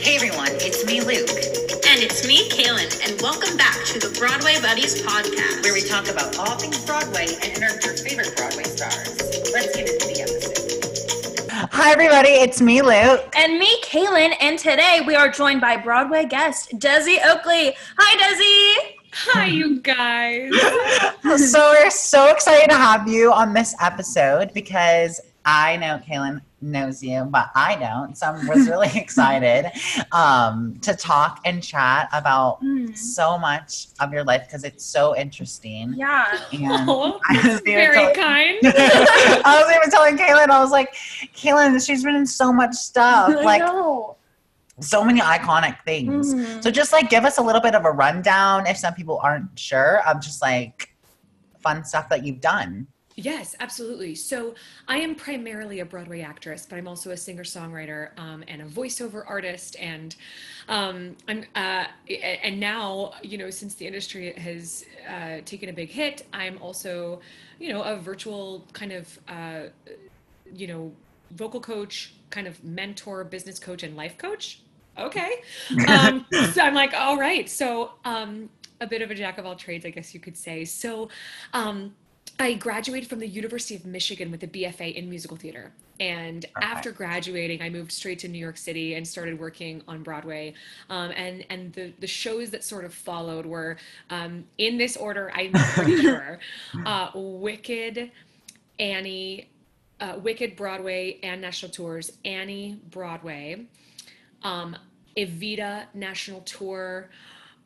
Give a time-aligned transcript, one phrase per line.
[0.00, 1.28] Hey everyone, it's me, Luke,
[1.86, 5.62] And it's me, Kaelyn, and welcome back to the Broadway Buddies podcast.
[5.62, 9.20] where we talk about all things Broadway and interview your favorite Broadway stars.
[9.52, 11.50] Let's get into the episode.
[11.70, 12.30] Hi, everybody.
[12.30, 13.30] It's me, Luke.
[13.36, 17.76] and me, Kaelyn, and today we are joined by Broadway guest Desi Oakley.
[17.98, 18.96] Hi, Desi.
[19.12, 20.50] Hi, you guys.
[21.50, 27.02] so, we're so excited to have you on this episode because I know Kaelyn knows
[27.02, 28.16] you, but I don't.
[28.16, 29.70] So, I was really excited
[30.12, 32.96] um, to talk and chat about Mm.
[32.96, 35.94] so much of your life because it's so interesting.
[35.96, 36.26] Yeah.
[36.52, 38.58] And Oh, I was even very telling- kind.
[38.64, 40.94] I was even telling Kaelyn, I was like,
[41.34, 43.30] Kaelyn, she's been in so much stuff.
[43.30, 44.16] I Like, know.
[44.80, 46.34] so many iconic things.
[46.34, 46.62] Mhm.
[46.62, 49.58] So just like give us a little bit of a rundown if some people aren't
[49.58, 50.94] sure of just like
[51.60, 52.86] fun stuff that you've done.
[53.22, 54.14] Yes, absolutely.
[54.14, 54.54] So
[54.88, 59.24] I am primarily a Broadway actress, but I'm also a singer-songwriter um, and a voiceover
[59.28, 60.16] artist, and
[60.68, 65.90] um, I'm uh, and now you know since the industry has uh, taken a big
[65.90, 67.20] hit, I'm also
[67.58, 69.62] you know a virtual kind of uh,
[70.52, 70.92] you know
[71.32, 74.62] vocal coach, kind of mentor, business coach, and life coach.
[74.98, 75.42] Okay,
[75.88, 78.48] um, so I'm like, all right, so um,
[78.80, 80.64] a bit of a jack of all trades, I guess you could say.
[80.64, 81.10] So.
[82.38, 85.74] I graduated from the University of Michigan with a BFA in musical theater.
[85.98, 86.66] And Okay.
[86.66, 90.54] after graduating, I moved straight to New York City and started working on Broadway.
[90.88, 93.76] Um, and and the, the shows that sort of followed were
[94.08, 96.38] um, in this order, I'm pretty sure
[96.86, 98.10] uh, Wicked,
[98.78, 99.50] Annie,
[100.00, 103.66] uh, Wicked Broadway and national tours, Annie Broadway,
[104.42, 104.76] um,
[105.16, 107.10] Evita national tour,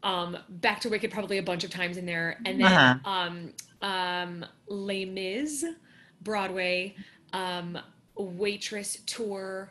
[0.03, 2.99] um, back to Wicked probably a bunch of times in there, and then Uh-huh.
[3.05, 3.53] um,
[3.85, 5.65] um, Les Mis,
[6.23, 6.97] Broadway,
[7.33, 7.79] um,
[8.17, 9.71] Waitress tour,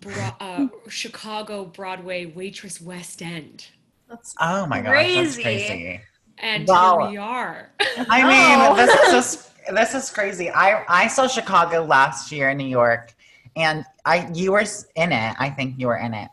[0.00, 3.66] Bro- uh, Chicago Broadway, Waitress West End,
[4.08, 5.14] That's Oh my gosh, Crazy.
[5.24, 6.00] that's crazy.
[6.38, 6.98] and Wow.
[7.00, 7.70] here we are.
[8.08, 10.50] I mean, this is just this is crazy.
[10.50, 13.14] I I saw Chicago last year in New York,
[13.56, 14.64] and I you were
[14.96, 15.34] in it.
[15.38, 16.28] I think you were in it,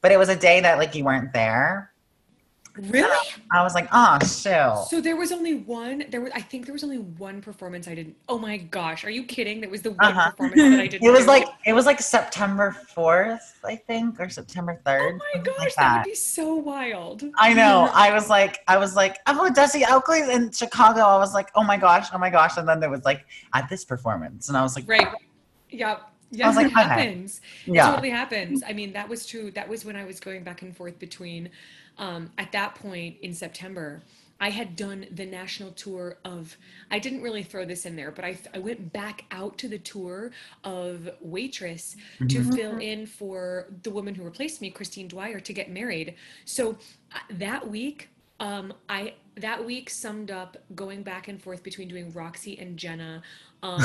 [0.00, 1.91] but it was a day that like you weren't there.
[2.76, 3.28] Really?
[3.50, 4.86] I was like, oh shoot.
[4.88, 6.04] So there was only one.
[6.08, 8.16] There was, I think, there was only one performance I didn't.
[8.28, 9.60] Oh my gosh, are you kidding?
[9.60, 10.30] That was the one Uh-huh.
[10.30, 11.06] performance that I didn't.
[11.06, 11.26] It was do.
[11.26, 15.20] like it was like September fourth, I think, or September third.
[15.20, 15.46] Oh third.
[15.46, 17.24] my gosh, like that would be so wild.
[17.36, 17.90] I know.
[17.92, 21.00] I was like, I was like, oh, Desi Oakley's in Chicago.
[21.02, 22.56] I was like, oh my gosh, oh my gosh.
[22.56, 25.08] And then there was like at this performance, and I was like, Right.
[25.70, 25.98] Yeah.
[26.34, 26.82] Yeah, I was like, it okay.
[26.82, 27.40] happens.
[27.66, 28.62] It yeah, totally happens.
[28.66, 29.50] I mean, that was true.
[29.50, 31.50] That was when I was going back and forth between,
[31.98, 34.02] um, at that point in September,
[34.40, 36.56] I had done the national tour of,
[36.90, 39.78] I didn't really throw this in there, but I, I went back out to the
[39.78, 40.32] tour
[40.64, 42.54] of Waitress to Mhm.
[42.56, 46.16] fill in for the woman who replaced me, Christine Dwyer, to get married.
[46.44, 46.76] So
[47.14, 48.08] uh, that week,
[48.40, 53.22] um, I that week summed up going back and forth between doing Roxy and Jenna
[53.62, 53.80] um,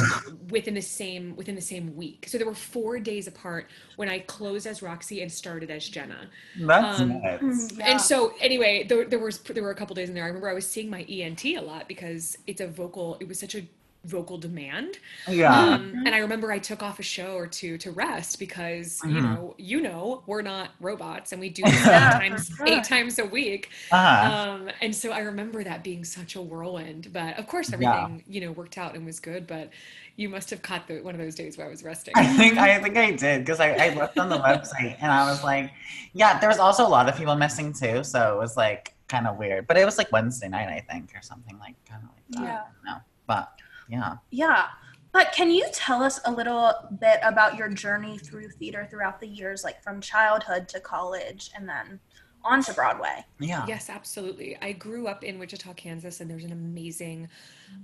[0.50, 2.26] within the same within the same week.
[2.28, 6.30] So there were four days apart when I closed as Roxy and started as Jenna.
[6.60, 7.74] that's um, nuts.
[7.80, 10.24] And so anyway, there, there was there were a couple days in there.
[10.24, 13.18] I remember I was seeing my ENT a lot because it's a vocal.
[13.20, 13.68] It was such a
[14.07, 15.00] vocal demand.
[15.28, 19.01] Yeah, Um, and I remember I took off a show or two to rest because
[19.03, 19.22] you Mhm.
[19.23, 23.25] know you know we're not robots and we do this eight times eight times a
[23.25, 23.69] week.
[23.91, 24.50] uh-huh.
[24.51, 27.12] Um, and so I remember that being such a whirlwind.
[27.13, 27.75] But of course, Yeah.
[28.06, 29.46] everything you know worked out and was good.
[29.46, 29.69] But
[30.16, 32.13] you must have caught the, one of those days where I was resting.
[32.16, 35.29] I think I think I did because I, I looked on the website and I
[35.29, 35.72] was like,
[36.13, 39.28] yeah, there was also a lot of people missing too, so it was like kind
[39.28, 39.67] of weird.
[39.67, 42.44] But it was like Wednesday night, I think, or something like kind of like that.
[42.44, 42.91] Yeah.
[42.91, 42.97] No,
[43.28, 43.51] but
[43.90, 44.18] yeah.
[44.31, 44.68] Yeah.
[45.12, 49.28] But can you tell us a little bit about your journey through theater throughout the
[49.28, 52.00] years, like from childhood to college and then
[52.44, 53.26] on to Broadway?
[53.40, 53.66] Yeah.
[53.68, 54.58] Yes, absolutely.
[54.62, 57.30] I grew up in Wichita, Kansas, and there's an amazing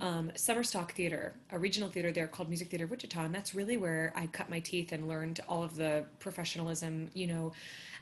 [0.00, 3.76] um, summer stock theater, a regional theater there called Music Theater Wichita, and that's really
[3.76, 7.10] where I cut my teeth and learned all of the professionalism.
[7.14, 7.52] You know,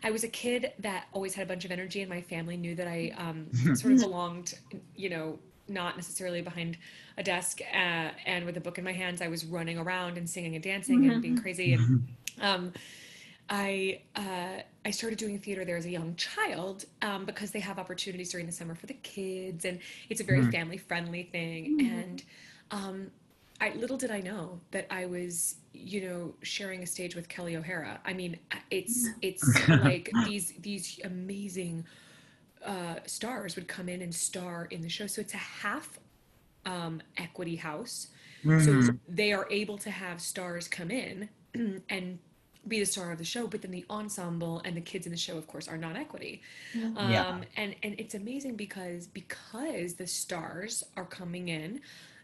[0.03, 2.75] I was a kid that always had a bunch of energy, and my family knew
[2.75, 4.55] that I um, sort of belonged,
[4.94, 5.38] you know,
[5.69, 6.76] not necessarily behind
[7.17, 9.20] a desk uh, and with a book in my hands.
[9.23, 11.82] I was running around and singing and dancing and being crazy and.
[12.41, 12.73] Um,
[13.49, 17.79] I uh, I started doing theater there as a young child um, because they have
[17.79, 20.50] opportunities during the summer for the kids, and it's a very Mhm.
[20.53, 21.73] family friendly thing.
[21.79, 22.23] And
[22.70, 23.11] um,
[23.61, 27.56] I little did I know that I was, you know, sharing a stage with Kelli
[27.56, 28.00] O'Hara.
[28.05, 28.38] I mean,
[28.70, 31.85] it's it's like these these amazing
[32.64, 35.06] uh, stars would come in and star in the show.
[35.06, 35.99] So it's a half
[36.64, 38.09] um, equity house.
[38.56, 38.99] So Mhm.
[39.09, 41.29] they are able to have stars come in
[41.88, 42.19] and
[42.69, 45.19] be the star of the show but then the ensemble and the kids in the
[45.19, 46.41] show of course are non-equity
[46.75, 46.97] Mhm.
[46.97, 47.44] um Yeah.
[47.56, 51.81] and and it's amazing because because the stars are coming in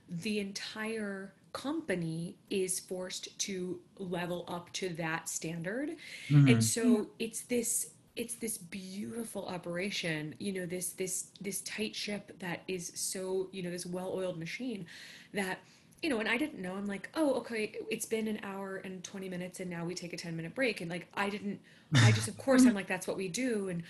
[0.08, 5.96] the entire company is forced to level up to that standard
[6.30, 6.48] Mhm.
[6.50, 12.36] and so it's this it's this beautiful operation you know this this this tight ship
[12.40, 14.84] that is so you know this well-oiled machine
[15.32, 15.60] that
[16.02, 16.74] you know and i didn't know.
[16.74, 20.12] I'm like oh okay it's been an hour and 20 minutes and now we take
[20.12, 20.80] a 10 minute break.
[20.80, 21.60] And like i didn't
[21.94, 23.68] i just of course i'm like that's what we do.
[23.68, 23.84] And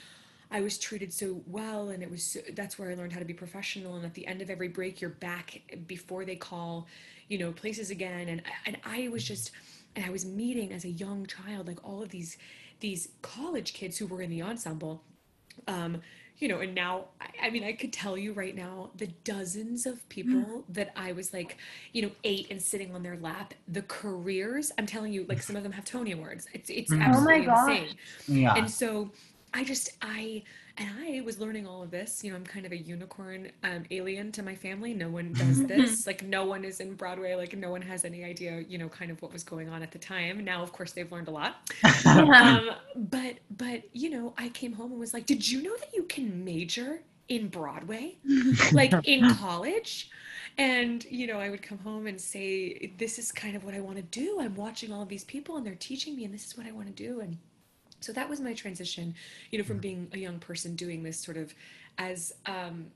[0.51, 3.25] i was treated so well and it was so, that's where i learned how to
[3.25, 3.97] be professional.
[3.97, 6.87] And at the end of every break you're back before they call
[7.29, 8.29] you know places again.
[8.29, 9.53] And and i was just
[9.99, 12.39] and i was meeting as a young child like all of these
[12.81, 15.03] these college kids who were in the ensemble
[15.67, 16.01] um
[16.39, 19.87] you know and now I, I mean i could tell you right now the dozens
[19.87, 21.59] of people that i was like
[21.93, 25.57] you know eight and sitting on their lap the careers i'm telling you like some
[25.57, 26.97] of them have tony awards it's it's Mhm.
[26.97, 27.71] Oh my absolutely gosh.
[27.71, 27.97] insane
[28.29, 28.55] yeah.
[28.55, 29.11] and so
[29.55, 30.43] I just I
[30.79, 32.23] and I was learning all of this.
[32.23, 34.95] You know, I'm kind of a unicorn um, alien to my family.
[34.95, 36.07] No one does this.
[36.07, 37.35] like no one is in Broadway.
[37.35, 38.65] Like no one has any idea.
[38.69, 40.45] You know, kind of what was going on at the time.
[40.45, 41.57] Now, of course, they've learned a lot.
[42.39, 45.95] Um, but but you know, I came home and was like, did you know that
[45.95, 48.17] you can major in Broadway,
[48.73, 50.11] like in college?
[50.57, 53.81] And you know, I would come home and say, this is kind of what I
[53.81, 54.39] want to do.
[54.41, 56.73] I'm watching all of these people and they're teaching me, and this is what I
[56.73, 57.21] want to do.
[57.21, 57.39] And
[58.01, 59.15] so that was my transition
[59.51, 61.55] you know from being a young person doing this sort of
[61.99, 62.87] as um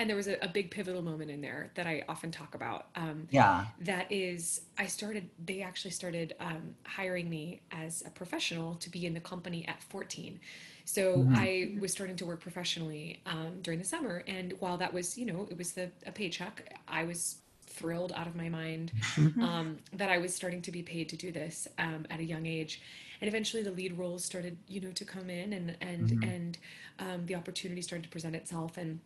[0.00, 2.86] and there was a, a big pivotal moment in there that i often talk about
[2.96, 3.66] um yeah.
[3.80, 9.06] that is i started they actually started um, hiring me as a professional to be
[9.06, 10.38] in the company at 14
[10.84, 11.34] so Mhm.
[11.36, 15.26] i was starting to work professionally um, during the summer and while that was you
[15.26, 17.36] know it was the, a paycheck i was
[17.66, 18.92] thrilled out of my mind
[19.40, 22.46] um, that i was starting to be paid to do this um, at a young
[22.46, 22.80] age
[23.20, 26.22] and eventually the lead roles started you know to come in and and Mhm.
[26.34, 26.58] and
[26.98, 29.00] um, the opportunity started to present itself and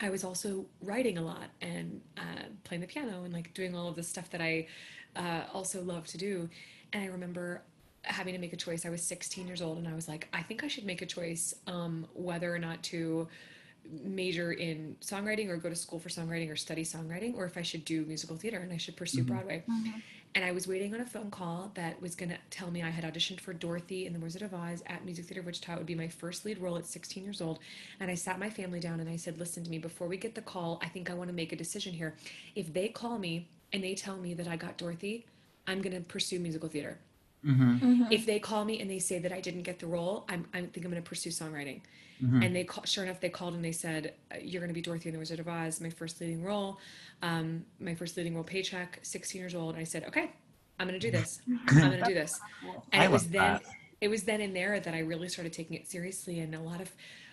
[0.00, 2.22] I was also writing a lot and uh,
[2.64, 4.66] playing the piano and like doing all of the stuff that I
[5.14, 6.48] uh, also love to do.
[6.92, 7.62] And I remember
[8.02, 8.84] having to make a choice.
[8.84, 11.06] I was 16 years old and I was like, I think I should make a
[11.06, 13.28] choice um, whether or not to
[14.02, 17.62] major in songwriting or go to school for songwriting or study songwriting or if I
[17.62, 19.26] should do musical theater and I should pursue Mhm.
[19.28, 19.62] Broadway.
[20.34, 22.88] And I was waiting on a phone call that was going to tell me I
[22.88, 25.74] had auditioned for Dorothy in The Wizard of Oz at Music Theater Wichita.
[25.74, 27.58] It would be my first lead role at 16 years old.
[28.00, 30.34] And I sat my family down and I said, Listen to me, before we get
[30.34, 32.16] the call, I think I want to make a decision here.
[32.54, 35.26] If they call me and they tell me that I got Dorothy,
[35.66, 36.98] I'm going to pursue musical theater.
[37.44, 38.12] Hmm Mhm.
[38.12, 40.60] If they call me and they say that I didn't get the role, I'm, I
[40.60, 41.80] think I'm going to pursue songwriting.
[42.20, 44.74] hmm And they call, sure enough, they called and they said, uh, "You're going to
[44.74, 46.78] be Dorothy in the Wizard of Oz, my first leading role,
[47.22, 50.30] um, my first leading role paycheck, 16 years old." And I said, "Okay,
[50.78, 51.40] I'm going to do this.
[51.82, 52.40] I'm going to do this."
[52.92, 53.62] And I it was then, that.
[54.00, 56.40] it was then in there that I really started taking it seriously.
[56.40, 56.90] And a lot of,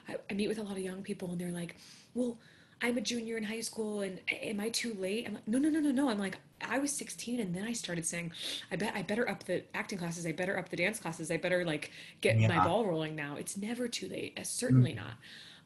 [0.08, 1.76] I, I meet with a lot of young people, and they're like,
[2.14, 2.38] "Well,
[2.82, 5.70] I'm a junior in high school, and am I too late?" I'm like, "No, no,
[5.70, 8.32] no, no, no." I'm like, I was 16, and then I started saying,
[8.72, 10.26] "I bet I better up the acting classes.
[10.26, 11.30] I better up the dance classes.
[11.32, 11.92] I better like
[12.22, 13.36] get my ball rolling now.
[13.38, 14.38] It's never too late.
[14.40, 15.14] Uh, certainly not."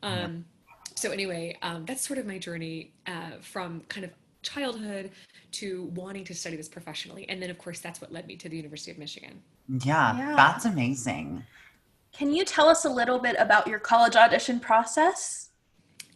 [0.02, 0.46] Um,
[0.96, 4.12] so anyway, um, that's sort of my journey uh, from kind of
[4.42, 5.12] childhood
[5.52, 8.50] to wanting to study this professionally, and then of course that's what led me to
[8.50, 9.42] the University of Michigan.
[9.70, 10.36] Yeah, Yeah.
[10.36, 11.44] that's amazing.
[12.12, 15.43] Can you tell us a little bit about your college audition process?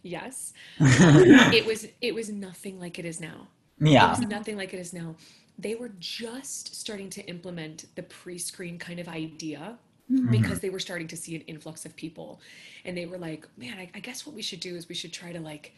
[0.02, 3.48] Yes, it was it was nothing like it is now.
[3.80, 4.10] It yeah.
[4.10, 5.14] was nothing like it is now.
[5.58, 9.78] They were just starting to implement the pre-screen kind of idea
[10.10, 10.30] Mm-hmm.
[10.30, 12.40] because they were starting to see an influx of people
[12.86, 15.12] and they were like man I, I guess what we should do is we should
[15.12, 15.74] try to like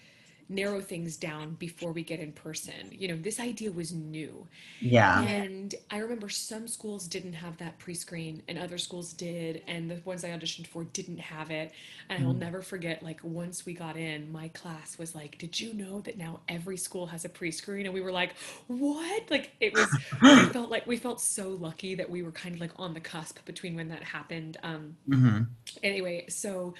[0.50, 2.90] narrow things down before we get in person.
[2.92, 4.48] You know this idea was new.
[4.80, 5.28] Yeah.
[5.28, 10.00] and I remember some schools didn't have that pre-screen and other schools did and the
[10.04, 11.72] ones I auditioned for didn't have it.
[12.08, 12.34] And I'll Mm.
[12.34, 16.16] never forget like once we got in my class was like did you know that
[16.16, 17.86] now every school has a pre-screen?
[17.86, 18.34] And we were like
[18.68, 19.30] what?
[19.30, 22.60] Like it was we felt like we felt so lucky that we were kind of
[22.60, 24.58] like on the cusp between when that happened.
[24.62, 26.74] Um hmm anyway so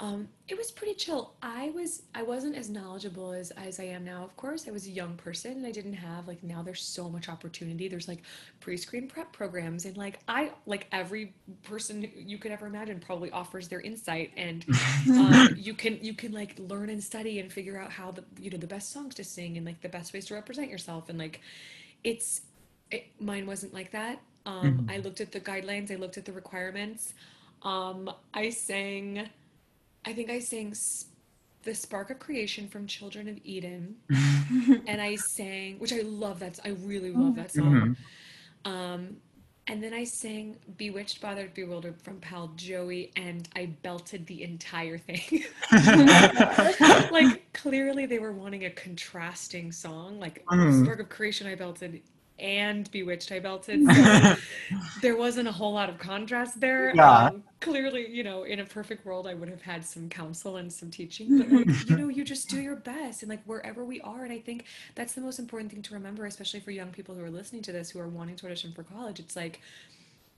[0.00, 1.34] um it was pretty chill.
[1.42, 4.66] I was i wasn't as knowledgeable as as i am now of course.
[4.66, 7.88] I was a young person and i didn't have like now there's so much opportunity.
[7.88, 8.22] There's like
[8.60, 13.68] pre-screen prep programs and like i like every person you could ever imagine probably offers
[13.68, 14.66] their insight and
[15.16, 18.50] um, you can you can like learn and study and figure out how the you
[18.50, 21.08] know the best songs to sing and like the best ways to represent yourself.
[21.10, 21.40] And like
[22.04, 22.42] it's
[22.90, 24.20] it, mine wasn't like that.
[24.46, 24.88] Um Mhm.
[24.88, 25.90] i looked at the guidelines.
[25.90, 27.14] I looked at the requirements.
[27.62, 29.28] Um i sang
[30.04, 31.06] i think i sang S-
[31.62, 33.96] the spark of creation from children of eden
[34.86, 37.96] and i sang which i love that i really love that song
[38.64, 38.70] Mhm.
[38.70, 39.16] um
[39.66, 44.98] And then I sang Bewitched, Bothered, Bewildered from pal Joey, and I belted the entire
[44.98, 45.44] thing.
[47.12, 50.18] like, clearly, they were wanting a contrasting song.
[50.18, 50.82] Like, Mhm.
[50.82, 52.00] Spark of Creation, I belted,
[52.40, 53.80] and Bewitched, I belted.
[53.86, 54.36] So
[55.02, 56.92] there wasn't a whole lot of contrast there.
[56.94, 57.26] Yeah.
[57.28, 60.72] Um, clearly, you know, in a perfect world, I would have had some counsel and
[60.72, 61.92] some teaching, but like, mm-hmm.
[61.92, 64.24] you know, you just do your best and like wherever we are.
[64.24, 64.64] And I think
[64.94, 67.72] that's the most important thing to remember, especially for young people who are listening to
[67.72, 69.20] this, who are wanting to audition for college.
[69.20, 69.60] It's like,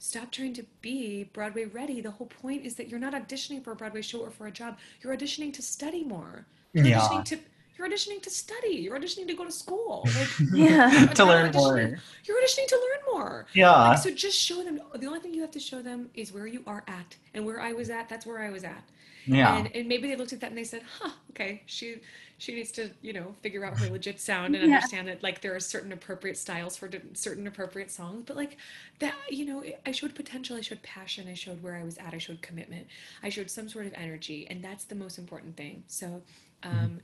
[0.01, 2.01] stop trying to be Broadway ready.
[2.01, 4.51] The whole point is that you're not auditioning for a Broadway show or for a
[4.51, 4.79] job.
[5.01, 6.45] You're auditioning to study more.
[6.73, 6.99] You're Yeah.
[6.99, 7.39] auditioning to
[7.83, 8.69] you're auditioning to study.
[8.77, 10.07] You're auditioning to go to school.
[10.17, 10.91] Like, Yeah.
[11.01, 11.79] you're to learn more.
[12.25, 13.47] You're auditioning to learn more.
[13.55, 13.71] Yeah.
[13.89, 14.81] Like, so just show them.
[14.95, 17.61] The only thing you have to show them is where you are at, and where
[17.61, 18.09] I was at.
[18.09, 18.85] That's where I was at.
[19.27, 19.57] Yeah.
[19.57, 21.97] And, and maybe they looked at that and they said, "Huh, okay, she
[22.39, 24.75] she needs to you know figure out her legit sound and Yeah.
[24.77, 28.57] understand that like there are certain appropriate styles for di- certain appropriate songs." But like
[28.99, 32.15] that, you know, I showed potential, I showed passion, I showed where I was at,
[32.15, 32.87] I showed commitment,
[33.23, 35.85] I showed some sort of energy, and that's the most important thing.
[35.87, 36.23] So.
[36.65, 37.01] um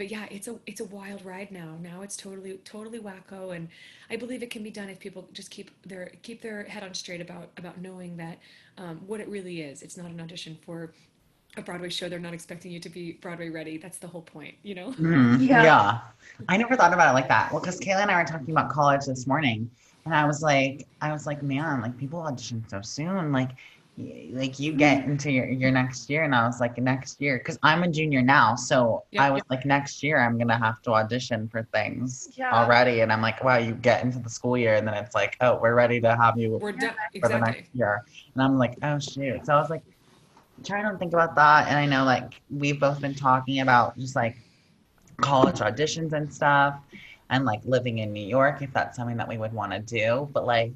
[0.00, 1.76] but yeah, it's a it's a wild ride now.
[1.82, 3.68] Now it's totally totally wacko, and
[4.10, 6.94] I believe it can be done if people just keep their keep their head on
[6.94, 8.38] straight about about knowing that
[8.78, 9.82] um, what it really is.
[9.82, 10.90] It's not an audition for
[11.58, 12.08] a Broadway show.
[12.08, 13.76] They're not expecting you to be Broadway ready.
[13.76, 14.92] That's the whole point, you know.
[14.92, 15.46] Mhm.
[15.46, 15.62] Yeah.
[15.64, 15.98] Yeah.
[16.48, 17.52] I never thought about it like that.
[17.52, 19.70] Well, because Kayla and I were talking about college this morning,
[20.06, 23.32] and I was like, I was like, man, like people audition so soon.
[23.32, 27.20] Like, y- like you get into your, your next year, and I was like, next
[27.20, 29.24] year, because I'm a junior now, so Yeah.
[29.24, 32.52] I was like, next year I'm gonna have to audition for things Yeah.
[32.54, 35.36] already, and I'm like, wow, you get into the school year, and then it's like,
[35.40, 37.52] oh, we're ready to have you We're done for the exactly.
[37.52, 38.04] next year.
[38.34, 39.44] And I'm like, oh shoot.
[39.44, 39.82] So I was like
[40.64, 41.68] trying to think about that.
[41.68, 44.36] And I know like we've both been talking about just like
[45.20, 46.74] college auditions and stuff
[47.28, 50.28] and like living in New York if that's something that we would want to do.
[50.32, 50.72] But like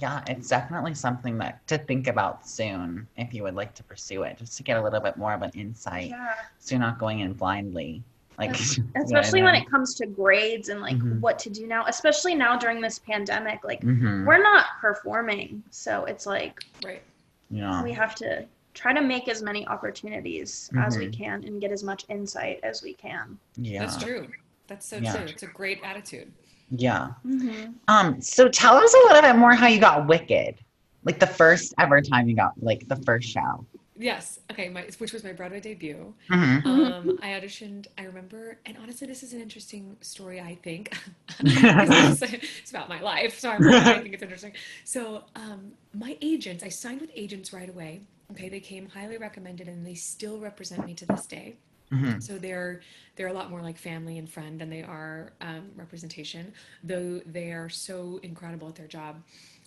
[0.00, 4.22] yeah, it's definitely something that to think about soon if you would like to pursue
[4.22, 6.08] it, just to get a little bit more of an insight.
[6.08, 6.34] Yeah.
[6.58, 8.02] So you're not going in blindly.
[8.38, 11.20] Like you know what I Especially when it comes to grades and like Mhm.
[11.20, 13.62] what to do now, especially now during this pandemic.
[13.64, 14.26] Like Mhm.
[14.26, 17.02] we're not performing, so it's like Right.
[17.50, 17.82] Yeah.
[17.82, 21.12] we have to try to make as many opportunities as we Mhm.
[21.16, 23.38] can and get as much insight as we can.
[23.56, 23.80] Yeah.
[23.80, 24.26] That's true.
[24.66, 25.14] That's so Yeah.
[25.16, 25.26] true.
[25.26, 26.32] It's a great attitude.
[26.70, 27.10] Yeah.
[27.26, 27.72] Mm-hmm.
[27.88, 30.56] Um, so tell us a little bit more how you got Wicked.
[31.04, 33.66] Like the first ever time you got like the first show.
[33.96, 34.40] Yes.
[34.50, 34.68] Okay.
[34.68, 36.12] My which was my Broadway debut.
[36.28, 36.66] Mhm.
[36.66, 37.86] Um, I auditioned.
[37.96, 40.40] I remember, and honestly, this is an interesting story.
[40.40, 40.96] I think
[41.40, 42.22] it's,
[42.60, 44.52] it's about my life, so I'm, I think it's interesting.
[44.84, 48.00] So, um, my agents, I signed with agents right away.
[48.32, 51.54] Okay, they came highly recommended, and they still represent me to this day.
[51.92, 52.22] Mhm.
[52.22, 52.80] So they're
[53.16, 56.52] they're a lot more like family and friend than they are um, representation.
[56.82, 59.22] Though they are so incredible at their job.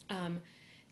[0.10, 0.42] Um,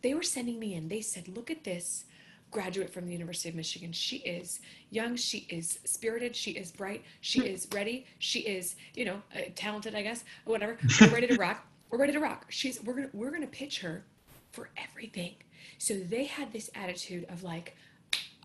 [0.02, 0.88] they were sending me in.
[0.88, 2.04] They said, "Look at this."
[2.52, 3.92] graduate from the University of Michigan.
[3.92, 9.04] She is young, she is spirited, she is bright, she is ready, she is, you
[9.04, 10.78] know, uh, talented, I guess, whatever.
[11.00, 11.66] We're ready to rock.
[11.90, 12.46] We're ready to rock.
[12.48, 14.04] She's we're gonna we're gonna pitch her
[14.52, 15.34] for everything.
[15.78, 17.76] So they had this attitude of like,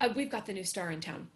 [0.00, 1.28] uh, we've got the new star in town.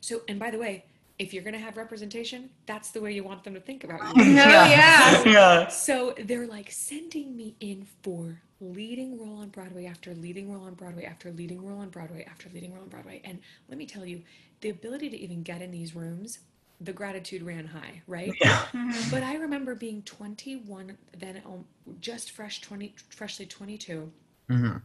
[0.00, 0.84] So and by the way,
[1.22, 4.24] if you're gonna have representation, that's the way you want them to think about you.
[4.24, 5.22] No, yeah.
[5.24, 5.68] yeah.
[5.68, 10.74] So they're like sending me in for leading role on Broadway after leading role on
[10.74, 13.20] Broadway after leading role on Broadway after leading role on Broadway.
[13.24, 13.38] And
[13.68, 14.22] let me tell you,
[14.60, 16.40] the ability to even get in these rooms,
[16.80, 18.36] the gratitude ran high, right?
[19.10, 21.64] But I remember being 21, then um,
[22.00, 24.10] just fresh 20, freshly 22,
[24.48, 24.76] hmm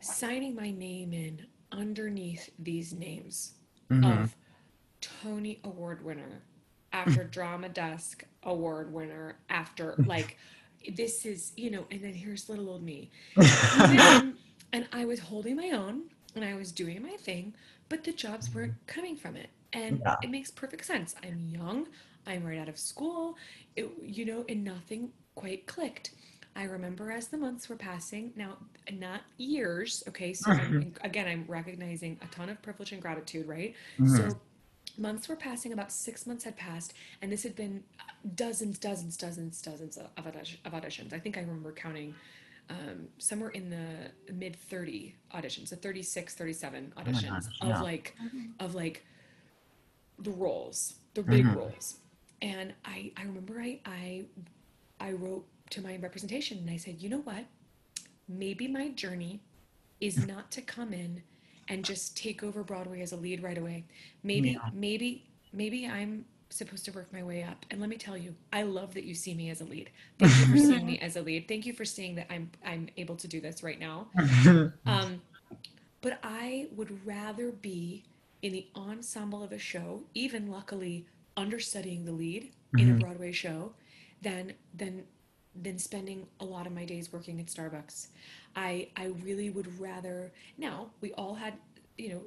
[0.00, 3.54] signing my name in underneath these names
[3.90, 4.34] hmm of
[5.22, 6.42] Tony Award winner,
[6.92, 7.30] after mm.
[7.30, 10.38] Drama Desk Award winner, after like
[10.94, 14.34] this is you know, and then here's little old me, and,
[14.72, 17.54] and I was holding my own and I was doing my thing,
[17.88, 20.16] but the jobs weren't coming from it, and Yeah.
[20.22, 21.14] it makes perfect sense.
[21.22, 21.88] I'm young,
[22.26, 23.36] I'm right out of school,
[23.76, 26.12] it, you know, and nothing quite clicked.
[26.54, 28.56] I remember as the months were passing, now
[28.92, 31.06] not years, okay, so I'm, mm-hmm.
[31.06, 33.74] again, I'm recognizing a ton of privilege and gratitude, right?
[33.98, 34.38] So mm-hmm.
[34.98, 37.82] Months were passing, about six months had passed, and this had been
[38.34, 41.12] dozens, dozens, dozens, dozens of, of auditions.
[41.12, 42.14] I think I remember counting
[42.70, 47.82] um, somewhere in the mid 30 auditions, the 36, 37 my auditions gosh, of yeah.
[47.82, 48.14] like,
[48.60, 49.04] of like
[50.18, 51.56] the roles, the big Mhm.
[51.56, 51.96] roles.
[52.42, 54.24] And I, I remember I, I,
[55.00, 57.44] I wrote to my representation and I said, you know what?
[58.28, 59.40] Maybe my journey
[60.00, 61.22] is not to come in
[61.68, 63.84] and just take over Broadway as a lead right away.
[64.22, 64.70] Maybe, Yeah.
[64.72, 67.66] maybe, maybe I'm supposed to work my way up.
[67.70, 69.90] And let me tell you, I love that you see me as a lead.
[70.18, 71.46] Thank you for seeing me as a lead.
[71.46, 74.08] Thank you for seeing that I'm I'm able to do this right now.
[74.86, 75.20] Um,
[76.00, 78.04] but I would rather be
[78.42, 81.06] in the ensemble of a show, even luckily
[81.36, 83.00] understudying the lead in a Mhm.
[83.00, 83.74] Broadway show,
[84.22, 85.04] than than
[85.54, 88.08] than spending a lot of my days working at Starbucks.
[88.56, 90.32] I I really would rather.
[90.56, 91.54] Now we all had,
[91.96, 92.20] you know,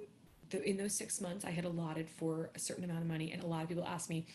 [0.49, 3.43] the, in those six months I had allotted for a certain amount of money, and
[3.43, 4.25] a lot of people ask me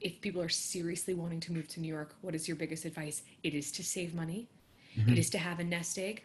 [0.00, 3.22] if people are seriously wanting to move to New York, what is your biggest advice?
[3.44, 4.48] It is to save money.
[4.94, 5.14] It mm-hmm.
[5.14, 6.24] is to have a nest egg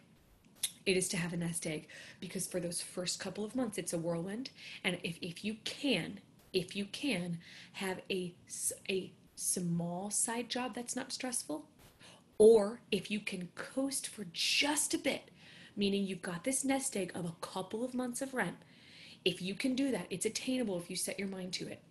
[0.88, 1.86] it is to have a nest egg
[2.18, 4.50] because for those first couple of months it's a whirlwind
[4.82, 6.18] and if, if you can
[6.54, 7.38] if you can
[7.72, 8.34] have a,
[8.88, 11.66] a small side job that's not stressful
[12.38, 15.30] or if you can coast for just a bit
[15.76, 18.56] meaning you've got this nest egg of a couple of months of rent
[19.24, 21.82] if you can do that it's attainable if you set your mind to it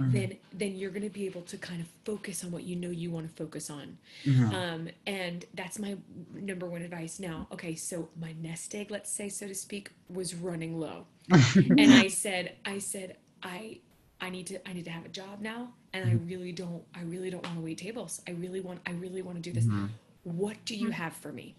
[0.00, 2.88] then then you're going to be able to kind of focus on what you know
[2.90, 4.52] you want to focus on Mhm.
[4.54, 5.96] um, and that's my
[6.32, 7.48] number one advice now.
[7.50, 11.06] Okay, so my nest egg, let's say, so to speak, was running low.
[11.56, 13.80] and I said, I said, I
[14.20, 15.68] I need to I need to have a job now.
[15.92, 18.20] And I really don't I really don't want to wait tables.
[18.26, 19.64] I really want I really want to do this.
[19.64, 19.90] Mhm.
[20.24, 21.54] What do you have for me?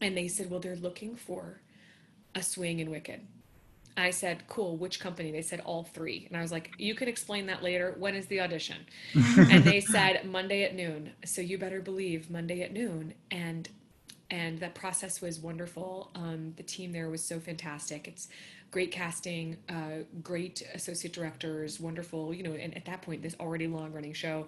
[0.00, 1.60] And they said, Well, they're looking for
[2.34, 3.20] a swing in Wicked.
[3.96, 5.32] I said, Cool, which company?
[5.32, 6.26] They said all three.
[6.28, 7.94] And I was like, You can explain that later.
[7.98, 8.86] When is the audition?
[9.14, 11.12] and they said Monday at noon.
[11.24, 13.14] So you better believe Monday at noon.
[13.30, 13.68] And
[14.30, 16.10] and that process was wonderful.
[16.14, 18.06] Um, the team there was so fantastic.
[18.06, 18.28] It's
[18.70, 22.34] great casting, uh, great associate directors, wonderful.
[22.34, 24.46] You know, and at that point, this already long running show,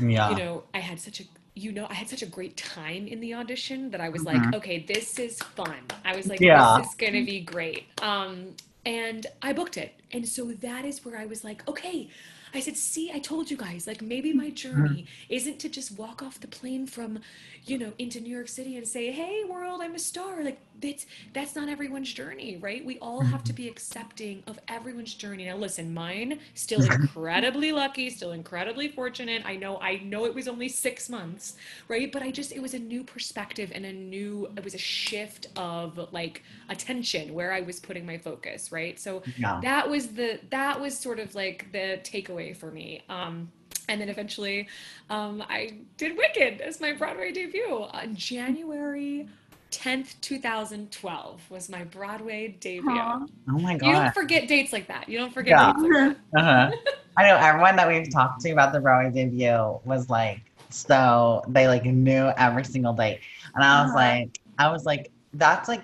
[0.00, 0.30] yeah.
[0.30, 1.24] you know, I had such a
[1.56, 4.26] you know, I had such a great time in the audition that I was Mhm.
[4.46, 5.76] like, okay, this is fun.
[6.04, 6.78] I was like, Yeah.
[6.80, 7.84] this is gonna be great.
[8.02, 9.94] Um, and I booked it.
[10.10, 12.08] And so that is where I was like, okay.
[12.52, 16.22] I said, see, I told you guys, like maybe my journey isn't to just walk
[16.22, 17.18] off the plane from,
[17.64, 20.42] you know, into New York City and say, hey world, I'm a star.
[20.42, 22.84] Like that's that's not everyone's journey, right?
[22.84, 25.46] We all have to be accepting of everyone's journey.
[25.46, 29.42] Now listen, mine still incredibly lucky, still incredibly fortunate.
[29.44, 31.56] I know I know it was only 6 months,
[31.88, 32.10] right?
[32.10, 35.48] But I just it was a new perspective and a new it was a shift
[35.56, 38.98] of like attention where I was putting my focus, right?
[38.98, 39.60] So yeah.
[39.62, 43.02] that was the that was sort of like the takeaway for me.
[43.08, 43.50] Um
[43.88, 44.68] and then eventually
[45.10, 49.28] um, I did Wicked as my Broadway debut on January
[49.74, 53.02] 10th, 2012 was my Broadway debut.
[53.02, 53.26] Aw.
[53.48, 53.82] Oh my God.
[53.82, 55.08] You don't forget dates like that.
[55.08, 55.72] You don't forget Yeah.
[55.76, 55.76] like.
[56.36, 56.72] Uh-huh.
[57.16, 61.68] I know everyone that we've talked to about the Broadway debut was like, so they
[61.68, 63.20] like knew every single date,
[63.54, 63.94] and I was Uh-huh.
[63.94, 65.82] like, I was like, that's like,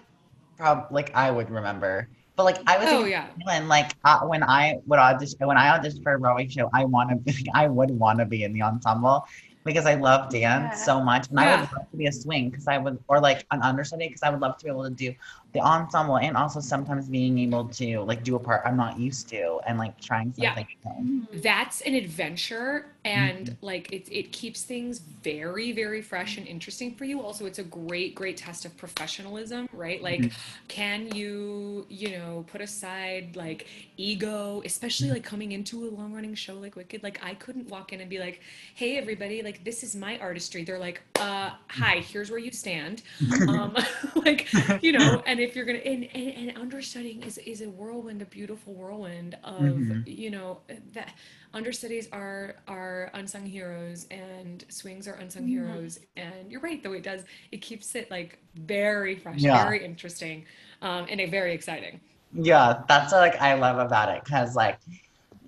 [0.58, 3.30] prob like I would remember, but like I was Oh yeah.
[3.38, 6.84] feeling like uh, when I would audition when I auditioned for a Broadway show, I
[6.86, 9.24] want to be, I would want to be in the ensemble
[9.64, 10.84] because I love dance Yeah.
[10.84, 13.46] so much, and I would love to be a swing because I would or like
[13.50, 15.14] an understudy because I would love to be able to do
[15.52, 19.28] the ensemble and also sometimes being able to like do a part I'm not used
[19.30, 20.54] to and like trying Yeah.
[20.54, 21.22] something new.
[21.22, 21.40] Mm-hmm.
[21.40, 23.66] That's an adventure and mm-hmm.
[23.66, 27.22] like it, it keeps things very, very fresh and interesting for you.
[27.22, 30.02] Also, it's a great, great test of professionalism, right?
[30.02, 30.66] Like, mm-hmm.
[30.68, 36.34] can you, you know, put aside like ego, especially like coming into a long running
[36.34, 37.02] show like Wicked?
[37.02, 38.40] Like, I couldn't walk in and be like,
[38.74, 40.64] hey, everybody, like, this is my artistry.
[40.64, 43.02] They're like, uh, hi, here's where you stand.
[43.48, 43.74] Um,
[44.14, 44.48] like,
[44.82, 48.26] you know, and if you're gonna, and, and, and understudying is, is a whirlwind, a
[48.26, 50.06] beautiful whirlwind of, Mhm.
[50.06, 50.60] you know,
[50.92, 51.14] that
[51.52, 55.48] understudies are are unsung heroes and swings are unsung Mhm.
[55.48, 59.46] heroes and you're right though it does it keeps it like very fresh Yeah.
[59.46, 60.44] very interesting
[60.80, 62.00] um and a very exciting
[62.32, 64.78] Yeah, that's what, like I love about it because like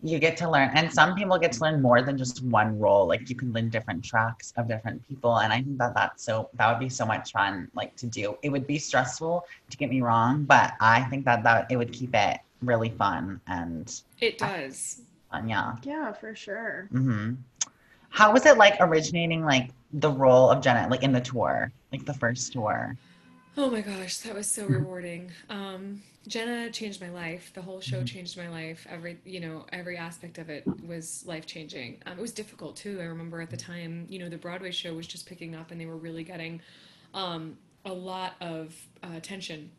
[0.03, 3.07] you get to learn, and some people get to learn more than just one role.
[3.07, 6.51] Like you can learn different tracks of different people, and I think that that's so
[6.55, 8.37] that would be so much fun like to do.
[8.43, 11.93] It would be stressful to get me wrong, but I think that that it would
[11.93, 15.49] keep it really fun and it does fun.
[15.49, 15.77] Yeah.
[15.83, 16.89] Yeah, for sure.
[16.93, 17.35] mm-hmm.
[18.11, 22.05] How was it like originating like the role of Jenna like in the tour, like
[22.05, 22.97] the first tour?
[23.57, 25.31] Oh my gosh that was so rewarding.
[25.51, 27.51] Um jenna changed my life.
[27.55, 28.87] The whole show changed my life.
[28.89, 32.99] Every you know every aspect of it was life changing um, it was difficult too.
[33.01, 35.81] I remember at the time you know the broadway show was just picking up and
[35.81, 36.61] they were really getting
[37.15, 39.71] um, a lot of uh, attention.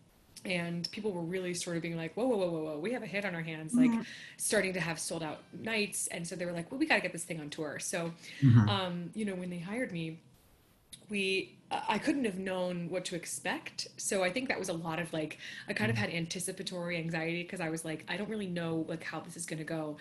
[0.46, 3.02] And people were really sort of being like whoa whoa whoa whoa whoa we have
[3.04, 4.06] a hit on our hands like Mhm.
[4.36, 6.08] starting to have sold out nights.
[6.08, 7.80] And so they were like well we got to get this thing on tour.
[7.80, 8.68] So Mhm.
[8.70, 10.20] um, you know when they hired me
[11.10, 13.88] we I couldn't have known what to expect.
[13.98, 17.44] So I think that was a lot of like I kind of had anticipatory anxiety
[17.44, 19.98] because I was like I don't really know like how this is going to go.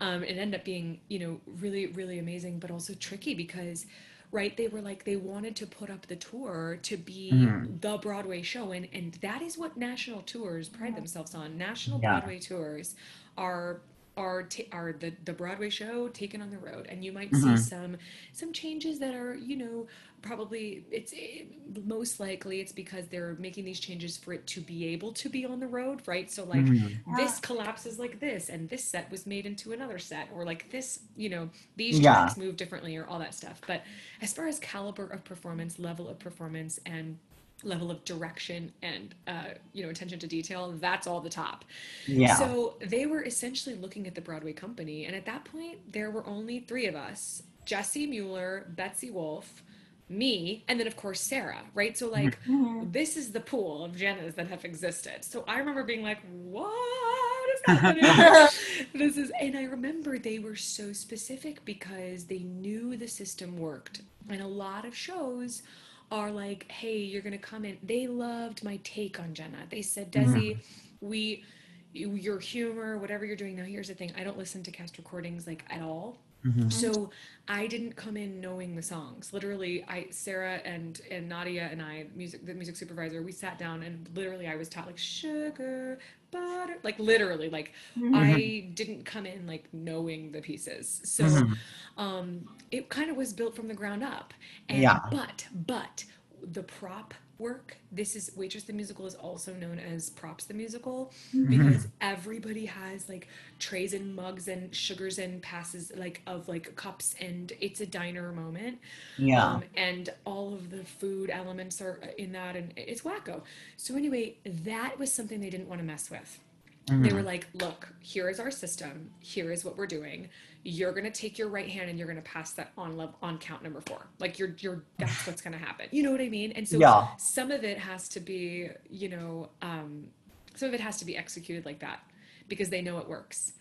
[0.00, 3.86] Um, it ended up being you know really really amazing, but also tricky because
[4.32, 7.80] right they were like they wanted to put up the tour to be Mhm.
[7.80, 12.18] the broadway show and and that is what national tours pride themselves on national Yeah.
[12.18, 12.96] broadway tours
[13.38, 13.82] are
[14.16, 17.42] are ta- are the the broadway show taken on the road and you might Mhm.
[17.42, 17.96] see some
[18.32, 19.86] some changes that are you know
[20.22, 21.44] probably it's eh,
[21.84, 25.44] most likely it's because they're making these changes for it to be able to be
[25.44, 27.00] on the road right so like Mhm.
[27.16, 31.00] this collapses like this and this set was made into another set or like this
[31.16, 32.00] you know these Yeah.
[32.00, 33.82] tracks move differently or all that stuff but
[34.22, 37.18] as far as caliber of performance level of performance and
[37.64, 41.64] level of direction and uh, you know attention to detail that's all the top
[42.06, 42.34] Yeah.
[42.36, 46.26] so they were essentially looking at the broadway company and at that point there were
[46.26, 49.62] only three of us jessie mueller betsy wolfe
[50.08, 52.92] me and then of course sara right so like Mhm.
[52.92, 55.24] this is the pool of Jennas that have existed.
[55.24, 58.04] So I remember being like, what is happening?
[58.94, 64.02] this is, and I remember they were so specific because they knew the system worked.
[64.28, 65.62] And a lot of shows
[66.10, 67.78] are like, hey, you're going to come in.
[67.82, 69.58] They loved my take on Jenna.
[69.70, 70.58] They said, Desi,
[71.00, 71.44] we,
[71.92, 73.56] your humor, whatever you're doing.
[73.56, 76.18] Now, here's the thing I don't listen to cast recordings like at all.
[76.44, 76.72] Mhm.
[76.72, 77.10] So
[77.48, 79.32] I didn't come in knowing the songs.
[79.32, 83.82] Literally, I Sara and and Nadia and I, music the music supervisor, we sat down
[83.82, 85.98] and literally I was taught like sugar,
[86.40, 87.72] butter, like literally like
[88.14, 91.00] I didn't come in like knowing the pieces.
[91.04, 91.56] So Mhm.
[91.96, 94.34] um it kind of was built from the ground up.
[94.68, 95.00] And Yeah.
[95.10, 96.04] but but
[96.42, 101.12] the prop work, this is Waitress the Musical is also known as Props the Musical
[101.48, 107.14] because everybody has like trays and mugs and sugars and passes like of like cups
[107.20, 108.78] and it's a diner moment.
[109.18, 109.44] Yeah.
[109.44, 113.42] um, and all of the food elements are in that and it's wacko.
[113.76, 116.40] So anyway that was something they didn't want to mess with.
[116.88, 119.10] They were like look here is our system.
[119.18, 120.28] Here is what we're doing
[120.68, 123.14] you're going to take your right hand and you're going to pass that on level
[123.22, 126.20] on count number four like you're you're that's what's going to happen you know what
[126.20, 127.06] i mean and so Yeah.
[127.18, 130.08] some of it has to be you know um,
[130.56, 132.00] some of it has to be executed like that
[132.48, 133.52] because they know it works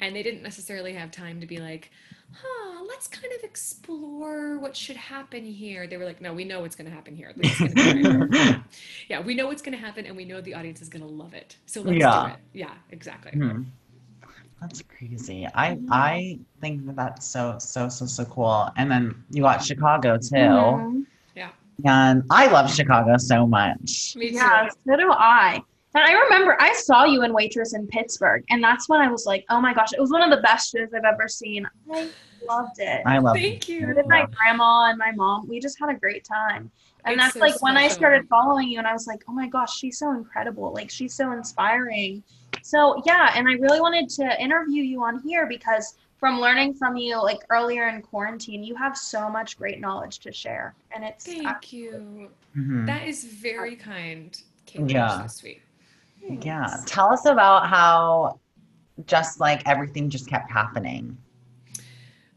[0.00, 1.90] and they didn't necessarily have time to be like
[2.32, 6.60] huh let's kind of explore what should happen here they were like no we know
[6.60, 8.56] what's going to happen here gonna be great."
[9.08, 9.20] yeah.
[9.20, 11.34] we know what's going to happen and we know the audience is going to love
[11.34, 12.22] it so let's Yeah.
[12.28, 13.66] do it yeah exactly Mhm.
[14.64, 15.46] That's crazy.
[15.54, 18.70] I I think that that's so so so so cool.
[18.78, 21.06] And then you watch Chicago too, Mhm.
[21.84, 24.14] and I love Chicago so much.
[24.16, 25.60] me too Yeah, so do I.
[25.94, 29.26] And I remember I saw you in Waitress in Pittsburgh, and that's when I was
[29.26, 31.68] like, oh my gosh, it was one of the best shows I've ever seen.
[31.92, 32.08] I
[32.48, 33.02] loved it.
[33.04, 33.36] I love.
[33.36, 33.40] It.
[33.40, 35.46] Thank I you with my grandma and my mom.
[35.46, 36.70] We just had a great time.
[37.04, 39.32] And It's that's so like when I started following you and I was like, oh
[39.32, 40.72] my gosh, she's so incredible.
[40.72, 42.22] Like she's so inspiring.
[42.62, 46.96] So yeah, and I really wanted to interview you on here because from learning from
[46.96, 50.74] you like earlier in quarantine, you have so much great knowledge to share.
[50.94, 52.86] And it's thank you Mhm.
[52.86, 55.18] that is very kind Kate, Yeah.
[55.18, 55.62] you're so sweet
[56.42, 56.76] Yeah.
[56.86, 58.40] Tell us about how
[59.06, 61.18] just like everything just kept happening.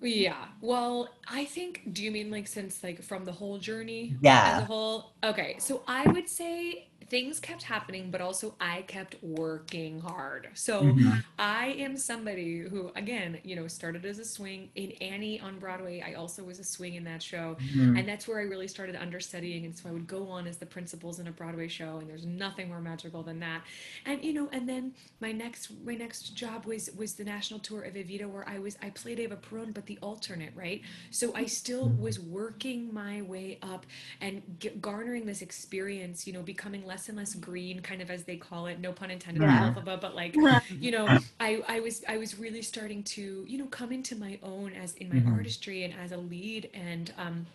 [0.01, 0.45] Yeah.
[0.61, 4.61] Well, I think, do you mean like since like from the whole journey as Yeah.
[4.61, 5.13] a whole?
[5.23, 5.55] Okay.
[5.59, 10.49] So I would say things kept happening, but also I kept working hard.
[10.53, 11.23] So Mhm.
[11.39, 16.01] I am somebody who, again, you know, started as a swing in Annie on Broadway.
[16.01, 17.55] I also was a swing in that show.
[17.61, 17.99] Mhm.
[17.99, 19.65] And that's where I really started understudying.
[19.65, 22.25] And so I would go on as the principals in a Broadway show, and there's
[22.25, 23.61] nothing more magical than that.
[24.05, 27.83] And you know, and then my next my next job was was the national tour
[27.83, 30.81] of Evita, where I was I played Eva Peron, but the alternate, right?
[31.11, 33.85] So I still was working my way up
[34.19, 36.25] and g- garnering this experience.
[36.25, 38.79] You know, becoming less and less green, kind of as they call it.
[38.79, 39.57] No pun intended, Yeah.
[39.67, 40.33] alphabet, but like
[40.79, 44.39] you know I, I was i was really starting to you know come into my
[44.41, 45.31] own as in my Mhm.
[45.37, 47.45] artistry and as a lead and um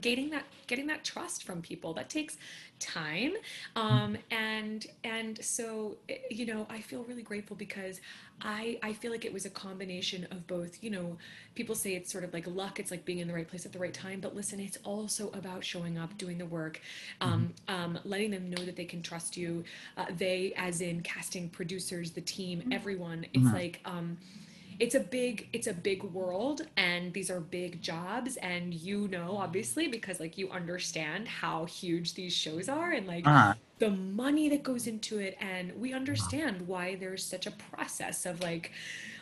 [0.00, 1.94] getting that getting that trust from people.
[1.94, 2.36] That takes
[2.78, 3.32] time.
[3.76, 5.96] Um and and so
[6.30, 8.00] you know i feel really grateful because
[8.42, 11.16] i i feel like it was a combination of both you know
[11.54, 13.72] people say it's sort of like luck it's like being in the right place at
[13.72, 16.80] the right time but listen it's also about showing up doing the work
[17.20, 19.64] um, um, letting them know that they can trust you.
[19.96, 24.16] Uh, they as in casting producers the team everyone it's like um,
[24.78, 29.36] it's a big it's a big world and these are big jobs and you know
[29.38, 33.54] obviously because like you understand how huge these shows are and like Uh-huh.
[33.78, 38.40] the money that goes into it and we understand why there's such a process of
[38.40, 38.72] like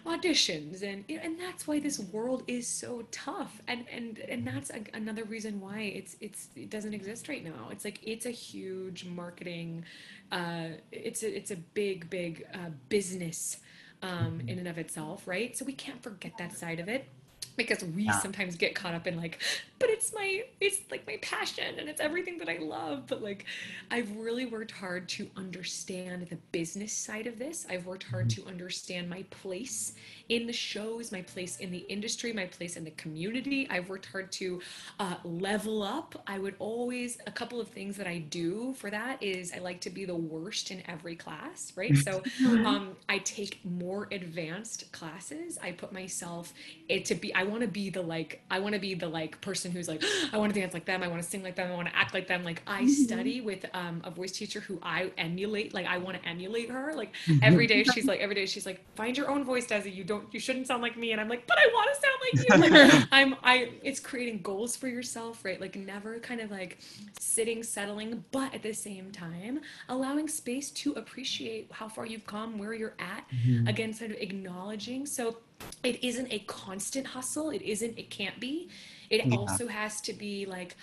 [0.07, 4.47] auditions and you know, and that's why this world is so tough and and and
[4.47, 7.69] that's a, another reason why it's it's it doesn't exist right now.
[7.71, 9.85] It's like it's a huge marketing
[10.33, 13.59] uh it's a it's a big big uh, business
[14.03, 15.57] um in and of itself right?
[15.57, 17.09] So we can't forget that side of it
[17.57, 18.13] because we Yeah.
[18.13, 19.41] sometimes get caught up in like
[19.79, 23.05] but it's my it's like my passion and it's everything that i love.
[23.07, 23.47] But like
[23.91, 27.67] i've really worked hard to understand the business side of this.
[27.71, 29.95] I've worked hard to understand my place
[30.29, 33.67] in the shows my place in the industry my place in the community.
[33.71, 34.61] I've worked hard to
[34.99, 36.23] uh, level up.
[36.27, 39.81] I would always a couple of things that i do for that is i like
[39.83, 41.97] to be the worst in every class right?
[41.97, 45.59] So um, i take more advanced classes.
[45.63, 46.53] I put myself
[46.89, 49.41] it to be i want to be the like i want to be the like
[49.41, 51.71] person who's like i want to dance like them i want to sing like them
[51.71, 52.45] i want to act like them.
[52.45, 56.29] Like i study with um, a voice teacher who i emulate like i want to
[56.29, 56.95] emulate her.
[56.95, 59.95] Like every day she's like every day she's like find your own voice desi.
[59.95, 61.13] You don't you shouldn't sound like me.
[61.13, 62.77] And i'm like but i want to sound like you.
[62.79, 65.61] Like i'm i it's creating goals for yourself right?
[65.61, 66.79] Like never kind of like
[67.19, 72.59] sitting settling but at the same time allowing space to appreciate how far you've come
[72.59, 73.67] where you're at mm-hmm.
[73.69, 75.07] again sort of acknowledging.
[75.07, 75.39] So
[75.83, 77.51] it isn't a constant hustle.
[77.51, 78.69] It isn't it can't be.
[79.11, 79.37] It Yeah.
[79.37, 80.77] also has to be like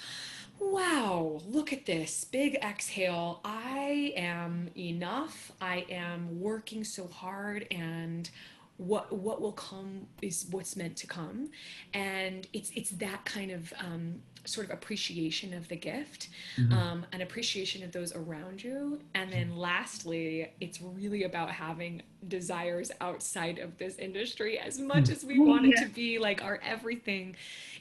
[0.59, 2.25] wow look at this.
[2.25, 3.41] Big exhale.
[3.43, 5.51] I am enough.
[5.61, 8.29] I am working so hard and
[8.77, 11.49] what what will come is what's meant to come.
[11.93, 16.27] And it's it's that kind of um, sort of appreciation of the gift
[16.73, 18.99] um, an appreciation of those around you.
[19.13, 25.23] And then lastly it's really about having desires outside of this industry as much as
[25.23, 27.35] we want it to be like our everything.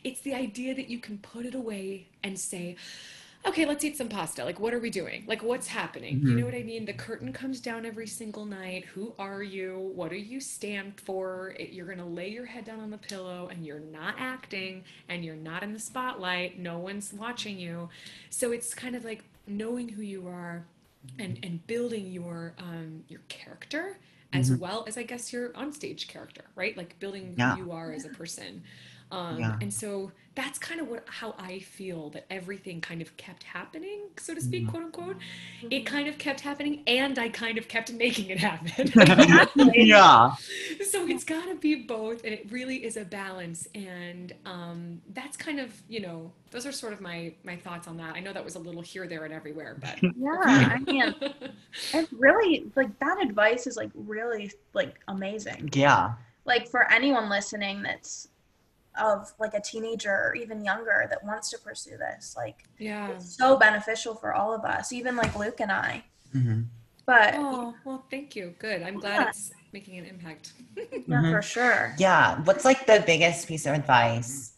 [0.04, 2.76] It's the idea that you can put it away and say
[3.46, 4.44] okay, let's eat some pasta.
[4.44, 5.24] Like, what are we doing?
[5.26, 6.20] Like, what's happening?
[6.20, 6.84] You know what I mean?
[6.84, 8.84] The curtain comes down every single night.
[8.86, 9.90] Who are you?
[9.94, 11.54] What do you stand for?
[11.58, 14.84] It- You're going to lay your head down on the pillow and you're not acting
[15.08, 16.58] and you're not in the spotlight.
[16.58, 17.88] No one's watching you.
[18.30, 20.64] So it's kind of like knowing who you are
[21.18, 23.98] and, and building your, um, your character
[24.34, 26.74] as well as I guess your onstage character, right?
[26.74, 27.56] Like building Yeah.
[27.56, 28.62] who you are as a person.
[29.10, 29.58] Um, Yeah.
[29.60, 34.00] And so that's kind of what how I feel that everything kind of kept happening,
[34.18, 35.16] so to speak, quote unquote.
[35.70, 38.90] It kind of kept happening, and I kind of kept making it happen.
[39.74, 40.32] yeah.
[40.88, 43.68] so it's got to be both, and it really is a balance.
[43.74, 47.96] And um, that's kind of you know those are sort of my my thoughts on
[47.98, 48.14] that.
[48.14, 51.14] I know that was a little here, there, and everywhere, but Yeah, I mean,
[51.92, 55.70] it's really like that advice is like really like amazing.
[55.72, 56.12] Yeah.
[56.44, 58.28] Like for anyone listening that's
[59.00, 63.08] of like a teenager or even younger that wants to pursue this, like yeah.
[63.10, 66.04] it's so beneficial for all of us, even like Luke and I.
[66.34, 66.66] Mhm.
[67.06, 68.54] But Oh well, thank you.
[68.58, 68.82] Good.
[68.82, 69.28] I'm glad Yeah.
[69.28, 70.52] it's making an impact.
[70.76, 71.32] yeah, Mhm.
[71.32, 71.94] for sure.
[71.98, 72.40] Yeah.
[72.44, 74.52] What's like the biggest piece of advice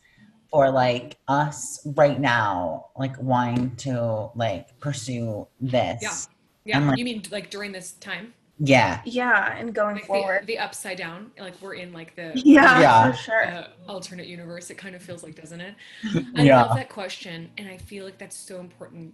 [0.50, 6.02] for like us right now, like wanting to like pursue this?
[6.02, 6.16] Yeah.
[6.64, 6.76] Yeah.
[6.78, 8.34] I'm like- you mean like during this time?
[8.58, 9.00] Yeah.
[9.04, 10.42] Yeah, and going like forward.
[10.42, 13.10] The, the upside down like we're in like the Yeah, Yeah.
[13.10, 13.46] for sure.
[13.46, 15.74] uh, alternate universe it kind of feels like doesn't it
[16.36, 16.62] i Yeah.
[16.62, 19.12] love that question and i feel like that's so important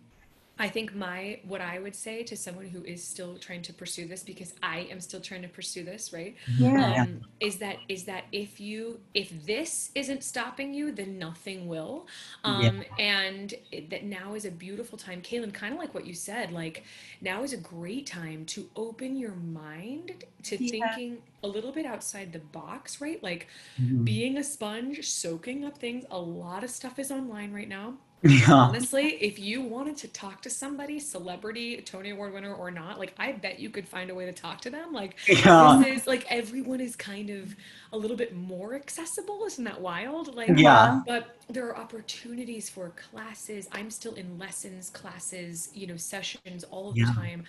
[0.60, 4.06] i think my what i would say to someone who is still trying to pursue
[4.06, 6.36] this because i am still trying to pursue this right?
[6.58, 7.02] Yeah.
[7.02, 12.06] um, is that is that if you if this isn't stopping you then nothing will.
[12.44, 15.22] Um, and it, that now is a beautiful time.
[15.22, 16.84] Kaelyn kind of like what you said like
[17.20, 20.70] now is a great time to open your mind to Yeah.
[20.70, 23.22] thinking a little bit outside the box right?
[23.22, 23.48] Like
[23.80, 24.04] Mhm.
[24.04, 26.04] being a sponge soaking up things.
[26.10, 28.52] A lot of stuff is online right now Yeah.
[28.52, 33.14] honestly if you wanted to talk to somebody celebrity tony award winner or not like
[33.18, 35.80] i bet you could find a way to talk to them like Yeah.
[35.82, 37.56] this is like everyone is kind of
[37.92, 41.00] a little bit more accessible isn't that wild like Yeah.
[41.06, 46.90] but there are opportunities for classes i'm still in lessons classes you know sessions all
[46.90, 47.06] of Yeah.
[47.06, 47.44] the time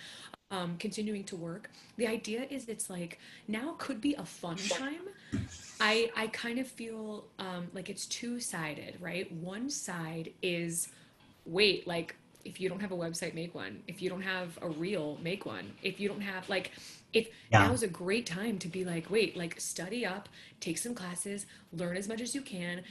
[0.52, 1.70] um, continuing to work.
[1.96, 5.00] The idea is it's like now could be a fun time.
[5.80, 9.32] I i kind of feel um, like it's two-sided right?
[9.32, 10.88] One side is
[11.44, 13.82] wait like if you don't have a website make one.
[13.88, 15.72] If you don't have a reel make one.
[15.82, 16.72] If you don't have like
[17.12, 17.66] if Yeah.
[17.66, 20.28] now is a great time to be like wait like study up
[20.60, 22.82] take some classes learn as much as you can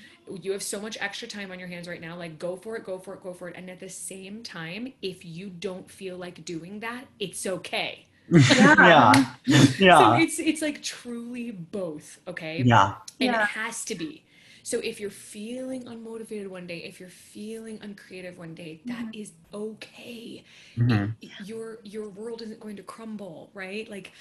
[0.41, 2.83] you have so much extra time on your hands right now like go for it
[2.83, 6.17] go for it go for it and at the same time if you don't feel
[6.17, 9.11] like doing that it's okay yeah.
[9.45, 10.17] so Yeah.
[10.17, 12.93] it's it's like truly both okay Yeah.
[13.19, 13.41] and Yeah.
[13.43, 14.23] it has to be
[14.63, 19.21] So if you're feeling unmotivated one day, if you're feeling uncreative one day, that mm-hmm.
[19.21, 20.43] is okay.
[20.77, 21.15] Mhm.
[21.21, 21.43] It- mm-hmm.
[21.45, 23.89] your your world isn't going to crumble, right?
[23.89, 24.11] Like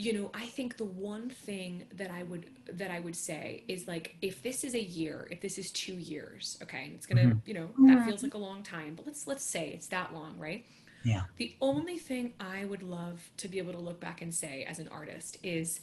[0.00, 3.88] you know, I think the one thing that I would that I would say is
[3.88, 6.84] like if this is a year, if this is 2 years, okay?
[6.84, 7.48] and It's going to, mm-hmm.
[7.48, 10.38] you know, that feels like a long time, but let's let's say it's that long,
[10.38, 10.64] right?
[11.02, 11.22] Yeah.
[11.36, 14.78] The only thing I would love to be able to look back and say as
[14.78, 15.80] an artist is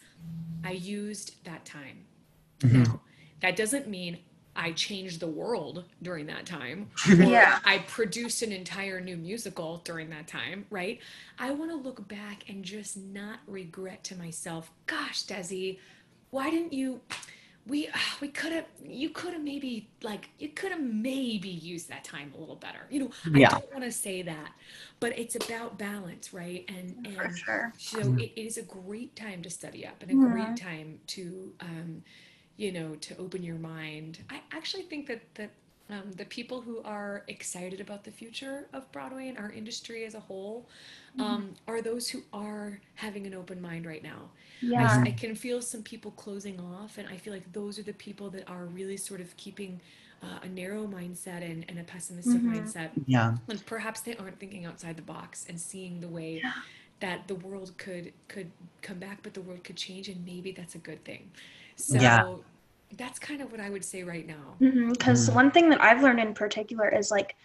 [0.63, 2.05] I used that time.
[2.63, 3.01] Now,
[3.41, 4.19] that doesn't mean
[4.55, 6.89] I changed the world during that time.
[7.19, 7.59] Or Yeah.
[7.63, 10.99] I produced an entire new musical during that time, right?
[11.39, 15.79] I want to look back and just not regret to myself, gosh, Desi,
[16.31, 17.01] why didn't you
[17.65, 17.89] we
[18.21, 22.33] we could have you could have maybe like you could have maybe used that time
[22.35, 22.87] a little better.
[22.89, 23.49] You know, Yeah.
[23.49, 24.51] I don't want to say that,
[24.99, 26.65] but it's about balance, right?
[26.69, 27.73] And and For sure.
[27.77, 30.15] so it, it is a great time to study up and a Mhm.
[30.15, 32.03] great time to, um,
[32.57, 34.19] you know, to open your mind.
[34.29, 35.51] I actually think that that
[35.89, 40.15] um, the people who are excited about the future of Broadway and our industry as
[40.15, 40.67] a whole
[41.19, 44.29] um, are those who are having an open mind right now.
[44.63, 44.85] I, Yeah.
[44.85, 47.93] s- I can feel some people closing off, and I feel like those are the
[47.93, 49.79] people that are really sort of keeping
[50.23, 52.55] uh, a narrow mindset and, and a pessimistic Mhm.
[52.55, 53.37] mindset Yeah.
[53.47, 56.51] and perhaps they aren't thinking outside the box and seeing the way Yeah.
[57.01, 58.49] that the world could could
[58.81, 61.29] come back but the world could change and maybe that's a good thing
[61.75, 62.23] so Yeah.
[62.97, 65.33] that's kind of what i would say right now Because Mhm.
[65.35, 67.35] one thing that I've learned in particular is like,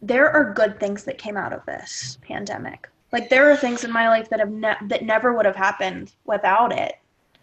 [0.00, 2.88] there are good things that came out of this pandemic.
[3.12, 6.12] Like there are things in my life that have ne- that never would have happened
[6.24, 6.94] without it,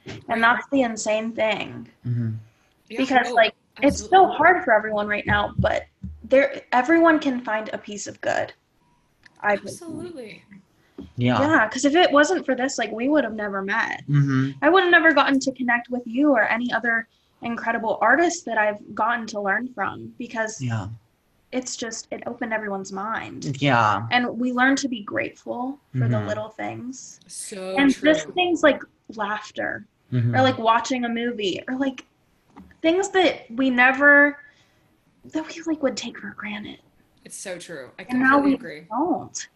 [0.08, 0.23] Right.
[0.30, 1.88] and that's the insane thing.
[2.03, 2.32] hmm
[2.89, 3.53] Yeah, Because oh, like
[3.84, 5.86] it's so hard for everyone right now, but
[6.23, 8.53] there everyone can find a piece of good.
[9.41, 10.41] I believe.
[11.19, 11.60] Absolutely Yeah.
[11.62, 14.01] Yeah, because if it wasn't for this, like we would have never met.
[14.06, 17.08] hmm I would have never gotten to connect with you or any other
[17.41, 20.88] incredible artists that I've gotten to learn from because Yeah.
[21.51, 23.62] it's just it opened everyone's mind.
[23.62, 24.08] Yeah.
[24.12, 26.27] And we learn to be grateful for the Mhm.
[26.27, 27.19] little things.
[27.27, 28.82] so and true just things like
[29.15, 30.36] laughter Mhm.
[30.38, 32.06] or like watching a movie or like
[32.82, 34.39] things that we never
[35.34, 36.80] that we like would take for granted.
[37.25, 39.47] it's so true i And now completely we agree don't.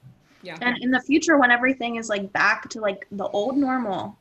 [0.43, 4.17] Yeah And in the future when everything is like back to like the old normal,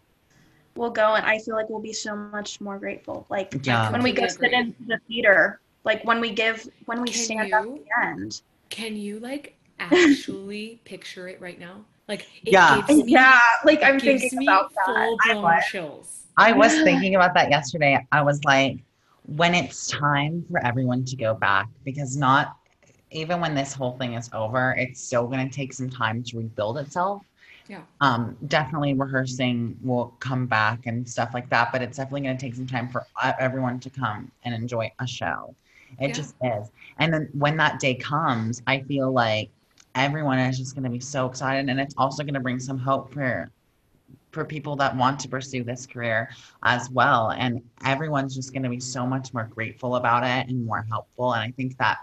[0.76, 3.26] we'll go and I feel like we'll be so much more grateful.
[3.28, 3.90] Like Yeah.
[3.90, 7.52] when we go sit in the theater, like when we give when we Can stand
[7.54, 8.42] up at the end.
[8.68, 12.76] can you like actually picture it right now like it Yeah.
[12.76, 14.84] gives me, Yeah, like I'm thinking me about that.
[14.86, 15.64] full I was.
[15.70, 18.06] chills I was thinking about that yesterday.
[18.12, 18.78] I was like,
[19.24, 22.56] when it's time for everyone to go back, because not
[23.10, 26.38] even when this whole thing is over, it's still going to take some time to
[26.38, 27.22] rebuild itself.
[27.68, 27.82] Yeah.
[28.00, 32.40] Um, definitely rehearsing will come back and stuff like that, but it's definitely going to
[32.40, 33.06] take some time for
[33.38, 35.54] everyone to come and enjoy a show.
[35.98, 36.14] It Yeah.
[36.14, 36.70] just is.
[36.98, 39.50] And then when that day comes, I feel like
[39.94, 42.78] everyone is just going to be so excited, and it's also going to bring some
[42.78, 43.50] hope for
[44.32, 46.30] for people that want to pursue this career
[46.62, 47.30] as well.
[47.30, 51.32] And everyone's just going to be so much more grateful about it and more helpful.
[51.34, 51.98] And I think that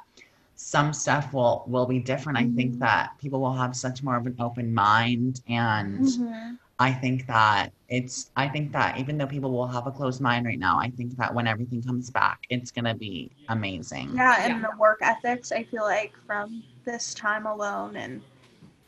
[0.57, 2.37] some stuff will will be different.
[2.37, 2.79] I think Mhm.
[2.79, 6.59] that people will have such more of an open mind and Mhm.
[6.79, 10.45] I think that it's I think that even though people will have a closed mind
[10.45, 14.11] right now, I think that when everything comes back, it's going to be amazing.
[14.15, 14.67] Yeah, and Yeah.
[14.69, 18.21] the work ethics, I feel like from this time alone and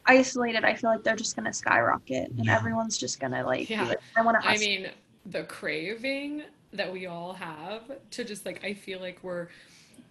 [0.05, 2.57] isolated, I feel like they're just gonna skyrocket and Yeah.
[2.57, 3.85] everyone's just gonna like, Yeah.
[3.85, 4.89] like I wanna I mean,
[5.25, 9.49] the craving that we all have to just like, I feel like we're,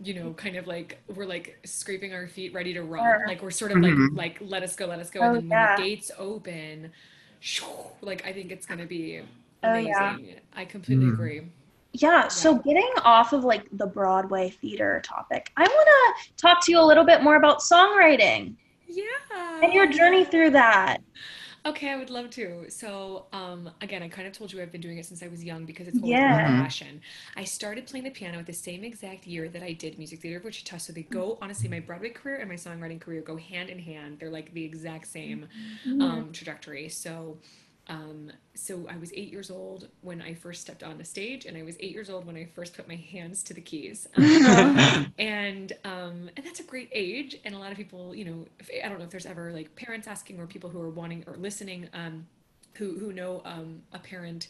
[0.02, 3.04] you know, kind of like we're like scraping our feet, ready to run.
[3.04, 3.24] Sure.
[3.26, 4.16] Like we're sort of Mhm.
[4.16, 5.20] like, like let us go, let us go.
[5.20, 5.76] Oh, and then when yeah.
[5.76, 6.92] the gates open,
[7.40, 7.66] shoo,
[8.00, 9.20] like I think it's gonna be
[9.64, 9.90] Oh, amazing.
[10.26, 10.38] yeah.
[10.54, 11.14] I completely Mhm.
[11.14, 11.42] agree.
[11.94, 15.88] Yeah, so getting off of like the Broadway theater topic, I want
[16.26, 18.54] to talk to you a little bit more about songwriting
[18.87, 19.04] Yeah.
[19.62, 20.98] and your journey through that.
[21.68, 22.64] Okay, I would love to.
[22.70, 25.44] So, um, again, I kind of told you I've been doing it since I was
[25.44, 26.37] young because it's always been Yeah.
[26.37, 27.02] my passion.
[27.37, 30.38] I started playing the piano at the same exact year that I did Music Theater
[30.38, 30.78] of Wichita.
[30.78, 34.18] So they go, honestly, my Broadway career and my songwriting career go hand in hand.
[34.18, 35.46] They're like the exact same
[36.00, 36.88] um, trajectory.
[36.88, 37.37] So,
[37.88, 41.57] um, so I was eight years old when I first stepped on the stage, and
[41.57, 44.07] I was eight years old when I first put my hands to the keys.
[44.48, 47.37] Um, and um, and that's a great age.
[47.44, 49.74] And a lot of people, you know, if, I don't know if there's ever like
[49.77, 52.27] parents asking or people who are wanting or listening, um,
[52.74, 54.48] who who know um, a parent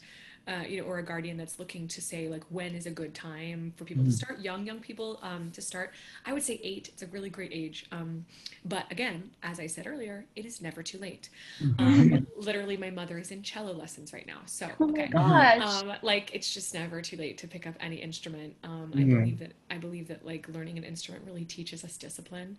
[0.48, 3.14] uh, you know, or a guardian that's looking to say like when is a good
[3.14, 5.92] time for people to start, young young people um, to start,
[6.24, 6.88] I would say eight.
[6.88, 7.86] It's a really great age.
[7.92, 8.24] Um,
[8.64, 11.28] but again, as I said earlier, it is never too late.
[11.78, 15.10] Um, literally, my mother is in cello lessons right now, so Oh okay.
[15.60, 18.54] Um, like it's just never too late to pick up any instrument.
[18.64, 22.58] Um, I believe that I believe that like learning an instrument really teaches us discipline,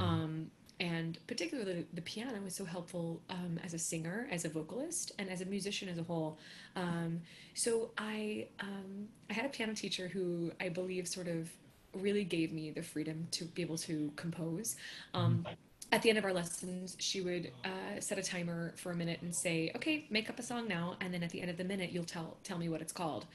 [0.00, 0.50] um,
[0.80, 5.28] and particularly the piano was so helpful um, as a singer, as a vocalist, and
[5.28, 6.38] as a musician as a whole.
[6.76, 7.20] Um,
[7.54, 11.50] so I um, I had a piano teacher who I believe sort of
[11.94, 14.76] really gave me the freedom to be able to compose.
[15.14, 15.46] Um,
[15.90, 19.20] at the end of our lessons, she would uh, set a timer for a minute
[19.22, 21.64] and say, "Okay, make up a song now." And then at the end of the
[21.64, 23.26] minute, you'll tell tell me what it's called.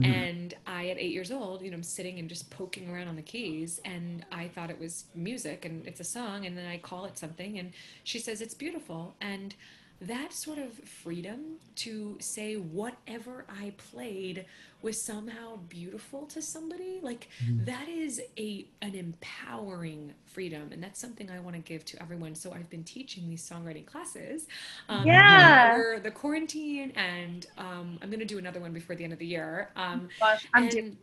[0.00, 3.16] And I, at eight years old, you know, I'm sitting and just poking around on
[3.16, 6.78] the keys, and I thought it was music and it's a song, and then I
[6.78, 7.72] call it something, and
[8.04, 9.54] she says it's beautiful, and
[10.00, 14.44] that sort of freedom to say whatever I played
[14.80, 17.28] was somehow beautiful to somebody like
[17.64, 22.36] that is a an empowering freedom and that's something I want to give to everyone
[22.36, 24.46] so I've been teaching these songwriting classes
[24.88, 25.72] um, Yeah.
[25.74, 29.26] over the quarantine and um, I'm gonna do another one before the end of the
[29.26, 30.96] year um, Gosh, I'm and- doing.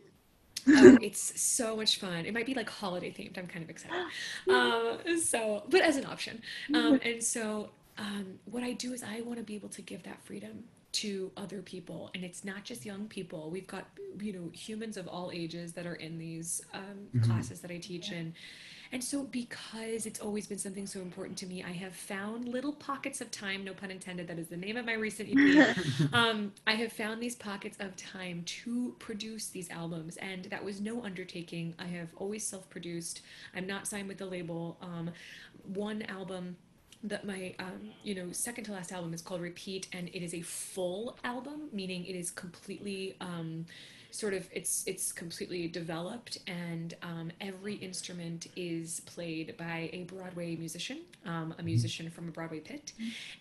[0.70, 2.26] oh, it's so much fun.
[2.26, 3.38] It might be like holiday themed.
[3.38, 3.98] I'm kind of excited.
[4.50, 6.42] Um, so, but as an option.
[6.74, 10.04] Um, and so, um, what I do is I want to be able to give
[10.04, 13.50] that freedom to other people, and it's not just young people.
[13.50, 13.86] We've got
[14.20, 18.12] you know humans of all ages that are in these um, classes that I teach
[18.12, 18.34] in.
[18.92, 22.72] And so, because it's always been something so important to me, I have found little
[22.72, 25.78] pockets of time, no pun intended, that is the name of my recent EP.
[26.14, 30.80] um, I have found these pockets of time to produce these albums, and that was
[30.80, 31.74] no undertaking.
[31.80, 33.22] I have always self produced,
[33.56, 34.78] I'm not signed with the label.
[34.82, 35.12] Um,
[35.66, 36.56] one album
[37.06, 40.34] that my um, you know second to last album is called repeat and it is
[40.34, 43.66] a full album meaning it is completely um,
[44.16, 50.56] sort of it's it's completely developed and um, every instrument is played by a broadway
[50.56, 52.94] musician um, a musician from a broadway pit.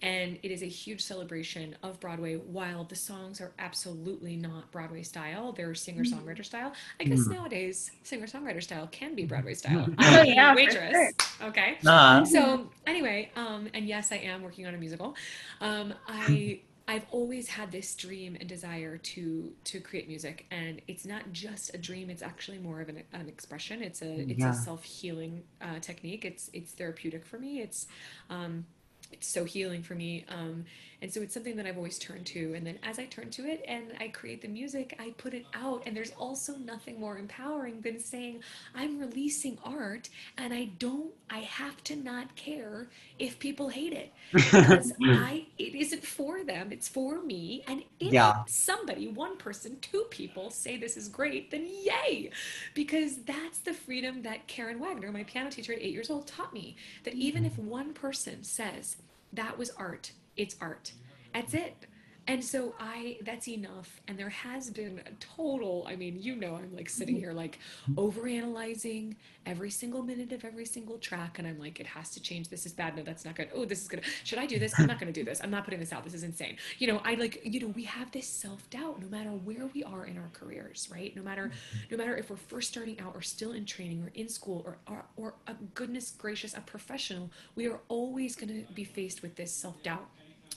[0.02, 2.36] And it is a huge celebration of broadway.
[2.36, 8.62] While the songs are absolutely not broadway style they're singer-songwriter style i guess nowadays singer-songwriter
[8.62, 9.86] style can be broadway style.
[9.98, 11.48] Oh, yeah, for waitress sure.
[11.48, 11.78] okay?
[11.86, 15.14] Uh, so anyway um and yes i am working on a musical.
[15.60, 21.06] Um i i've always had this dream and desire to to create music and it's
[21.06, 23.82] not just a dream it's actually more of an, an expression.
[23.82, 24.50] It's a it's Yeah.
[24.50, 26.24] a self-healing uh, technique.
[26.24, 27.60] It's it's therapeutic for me.
[27.60, 27.86] It's
[28.30, 28.66] um
[29.12, 30.24] it's so healing for me.
[30.28, 30.64] Um,
[31.04, 32.54] and so it's something that i've always turned to.
[32.54, 35.44] And then as i turn to it and i create the music i put it
[35.52, 35.82] out.
[35.84, 38.42] And there's also nothing more empowering than saying
[38.74, 42.88] i'm releasing art and i don't i have to not care
[43.18, 44.12] if people hate it.
[44.32, 47.62] Because i it isn't for them it's for me.
[47.68, 48.42] And if Yeah.
[48.46, 52.30] somebody one person two people say this is great then yay!
[52.72, 56.54] Because that's the freedom that karen wagner my piano teacher at eight years old taught
[56.54, 56.76] me.
[57.04, 57.60] That even mm-hmm.
[57.60, 58.96] if one person says
[59.34, 60.92] that was art it's art.
[61.32, 61.86] That's it.
[62.26, 64.00] And so i that's enough.
[64.08, 67.58] And there has been a total i mean you know i'm like sitting here like
[67.96, 71.38] over analyzing every single minute of every single track.
[71.38, 72.48] And i'm like it has to change.
[72.48, 72.96] This is bad.
[72.96, 73.50] No that's not good.
[73.54, 74.72] Oh this is good should i do this?
[74.78, 75.40] I'm not going to do this.
[75.42, 76.04] I'm not putting this out.
[76.04, 76.56] This is insane.
[76.78, 80.06] You know i like you know we have this self-doubt no matter where we are
[80.06, 81.14] in our careers right?
[81.14, 81.50] No matter
[81.90, 84.78] no matter if we're first starting out or still in training or in school or
[84.88, 89.36] or, or a goodness gracious a professional we are always going to be faced with
[89.36, 90.08] this self-doubt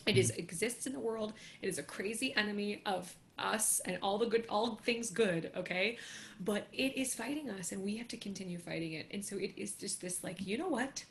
[0.05, 1.33] it is exists in the world.
[1.61, 5.51] It is a crazy enemy of us and all the good, all things good.
[5.55, 5.97] Okay,
[6.39, 9.07] but it is fighting us, and we have to continue fighting it.
[9.11, 11.03] And so it is just this like, you know what?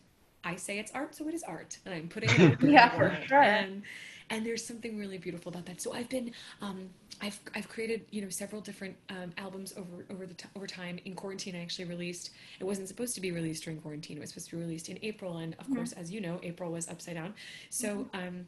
[0.45, 2.61] I say it's art, so it is art, and I'm putting it.
[2.63, 3.43] Yeah, for sure.
[3.43, 3.83] And
[4.31, 5.81] and there's something really beautiful about that.
[5.81, 6.89] So I've been, um,
[7.21, 10.99] I've I've created you know several different um, albums over over the t- over time.
[11.05, 12.31] In quarantine, I actually released.
[12.61, 14.17] It wasn't supposed to be released during quarantine.
[14.19, 16.71] It was supposed to be released in April, and of course, as you know, April
[16.71, 17.35] was upside down.
[17.71, 18.47] So um,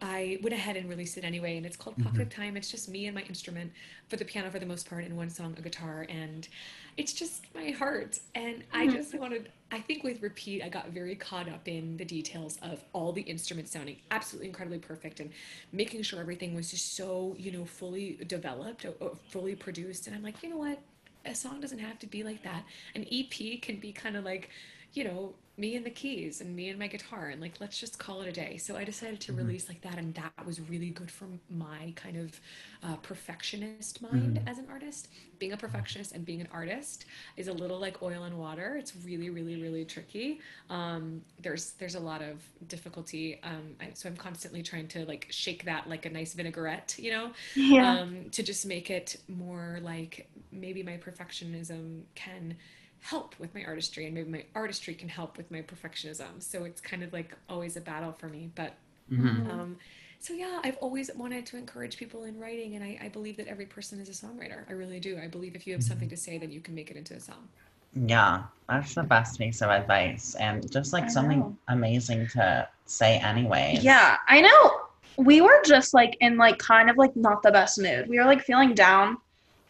[0.00, 2.08] I went ahead and released it anyway, and it's called mm-hmm.
[2.08, 2.56] Pocket of Time.
[2.56, 3.72] It's just me and my instrument
[4.08, 6.48] for the piano for the most part, and one song, a guitar, and
[6.96, 8.18] it's just my heart.
[8.34, 8.96] And I mm-hmm.
[8.96, 12.82] just wanted, I think with Repeat, I got very caught up in the details of
[12.92, 15.30] all the instruments sounding absolutely incredibly perfect and
[15.70, 20.08] making sure everything was just so, you know, fully developed, or, or fully produced.
[20.08, 20.80] And I'm like, you know what?
[21.24, 22.64] A song doesn't have to be like that.
[22.96, 24.50] An EP can be kind of like,
[24.92, 27.98] you know, me and the keys and me and my guitar and like let's just
[27.98, 29.34] call it a day so i decided to Mhm.
[29.34, 32.40] release like that and that was really good for my kind of
[32.82, 34.46] uh, perfectionist mind Mhm.
[34.46, 37.04] as an artist being a perfectionist and being an artist
[37.36, 40.40] is a little like oil and water it's really really really tricky
[40.70, 45.26] um, there's there's a lot of difficulty um, I, so i'm constantly trying to like
[45.30, 48.02] shake that like a nice vinaigrette you know Yeah.
[48.02, 52.56] um, to just make it more like maybe my perfectionism can
[53.02, 56.80] help with my artistry and maybe my artistry can help with my perfectionism so it's
[56.80, 58.74] kind of like always a battle for me but
[59.10, 59.50] Mhm.
[59.50, 59.76] um,
[60.20, 63.48] so yeah i've always wanted to encourage people in writing and I, I believe that
[63.48, 66.16] every person is a songwriter i really do i believe if you have something to
[66.16, 67.48] say then you can make it into a song
[67.94, 71.56] Yeah, that's the best piece of advice, and just like I something know.
[71.68, 73.78] amazing to say, anyway.
[73.80, 74.80] Yeah, I know.
[75.16, 78.08] We were just like in like kind of like not the best mood.
[78.08, 79.18] We were like feeling down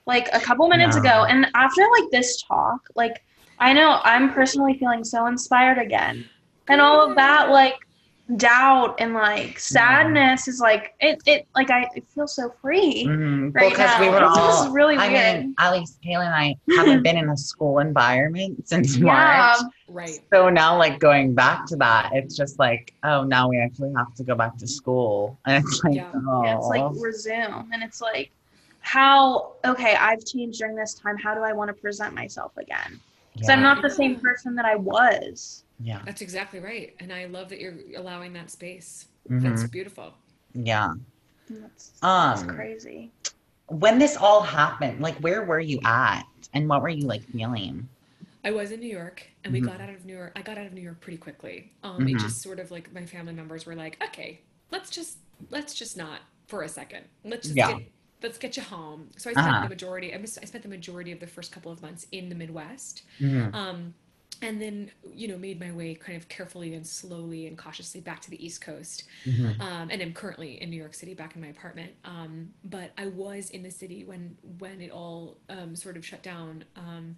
[0.06, 1.00] like a couple minutes Yeah.
[1.00, 1.24] ago.
[1.28, 3.22] And after like this talk, like
[3.58, 6.28] I know I'm personally feeling so inspired again.
[6.68, 7.76] And all of that like
[8.36, 13.04] doubt and like sadness is like it it like I feel so free.
[13.06, 14.12] Mhm, Right because we now.
[14.12, 14.62] were It's all.
[14.64, 15.42] just really I weird.
[15.42, 19.04] mean, at least Kaelyn and I haven't been in a school environment since Yeah.
[19.04, 19.58] March.
[19.88, 23.92] right So now, like going back to that, it's just like, oh, now we actually
[23.96, 26.10] have to go back to school, and it's like, Yeah.
[26.14, 28.30] oh, Yeah, it's like resume and it's like
[28.82, 31.16] how okay, I've changed during this time.
[31.18, 33.00] How do I want to present myself again?
[33.34, 35.64] Because I'm not the same person that I was.
[35.80, 40.14] yeah, that's exactly right and i love that you're allowing that space mhm, that's beautiful
[40.54, 40.92] yeah.
[41.48, 43.12] And That's, that's Um, crazy.
[43.68, 46.24] when this all happened, like, where were you at,
[46.54, 47.88] and what were you like feeling?
[48.44, 49.66] I was in New York and we Mhm.
[49.66, 50.32] got out of New York.
[50.36, 51.72] I got out of New York pretty quickly.
[51.82, 52.18] Um, It Mhm.
[52.18, 55.18] just sort of like my family members were like, okay, let's just
[55.50, 57.04] let's just not for a second.
[57.24, 57.66] Let's just Yeah.
[57.66, 59.10] get let's get you home.
[59.16, 59.60] So I spent Uh-huh.
[59.60, 60.14] the majority.
[60.14, 63.94] I, spent the majority of the first couple of months in the Midwest, Mhm, um,
[64.40, 68.20] and then you know made my way kind of carefully and slowly and cautiously back
[68.22, 71.40] to the East Coast mhm, um, and I'm currently in New York City, back in
[71.42, 71.92] my apartment.
[72.04, 76.22] Um, but I was in the city when when it all um, sort of shut
[76.22, 76.64] down.
[76.76, 77.16] Um,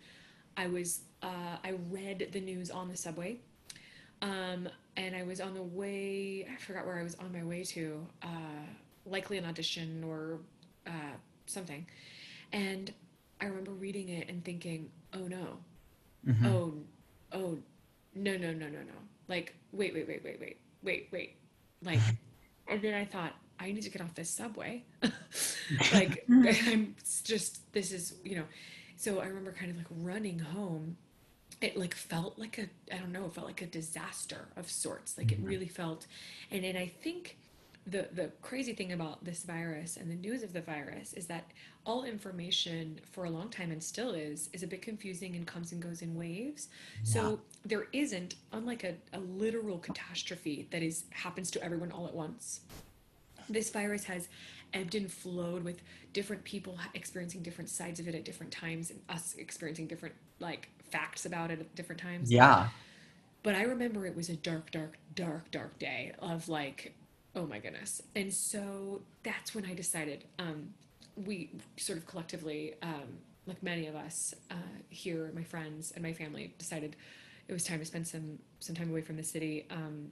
[0.56, 3.38] I was uh, I read the news on the subway,
[4.22, 6.46] um, and I was on the way.
[6.52, 8.28] I forgot where I was on my way to, uh,
[9.06, 10.38] likely an audition or
[10.86, 11.16] uh,
[11.46, 11.86] something,
[12.52, 12.92] and
[13.40, 15.58] I remember reading it and thinking, "Oh no,
[16.26, 16.44] mhm.
[16.46, 16.74] oh
[17.32, 17.58] oh
[18.14, 18.98] no no no no no.
[19.28, 21.36] Like wait wait wait wait wait wait wait.
[21.82, 22.00] Like
[22.68, 24.84] and then i thought i need to get off this subway.
[25.92, 28.44] Like i'm just this is you know.
[28.96, 30.96] So i remember kind of like running home.
[31.60, 35.16] It like felt like a i don't know it felt like a disaster of sorts.
[35.18, 35.48] Like it Mhm.
[35.48, 36.06] really felt
[36.50, 37.38] and then i think
[37.86, 41.44] the the crazy thing about this virus and the news of the virus is that
[41.84, 45.72] all information for a long time and still is is a bit confusing and comes
[45.72, 46.68] and goes in waves.
[47.02, 52.14] So there isn't unlike a, a literal catastrophe that is happens to everyone all at
[52.14, 52.60] once
[53.48, 54.28] this virus has
[54.72, 55.80] ebbed and flowed with
[56.12, 60.68] different people experiencing different sides of it at different times and us experiencing different like
[60.90, 62.30] facts about it at different times.
[62.30, 62.68] Yeah.
[63.42, 66.94] but I remember it was a dark, dark, dark, dark day of like,
[67.36, 68.02] oh my goodness.
[68.14, 70.74] And so that's when I decided, um,
[71.16, 74.54] we sort of collectively, um, like many of us uh,
[74.88, 76.96] here, my friends and my family, decided
[77.48, 79.66] it was time to spend some some time away from the city.
[79.70, 80.10] Um,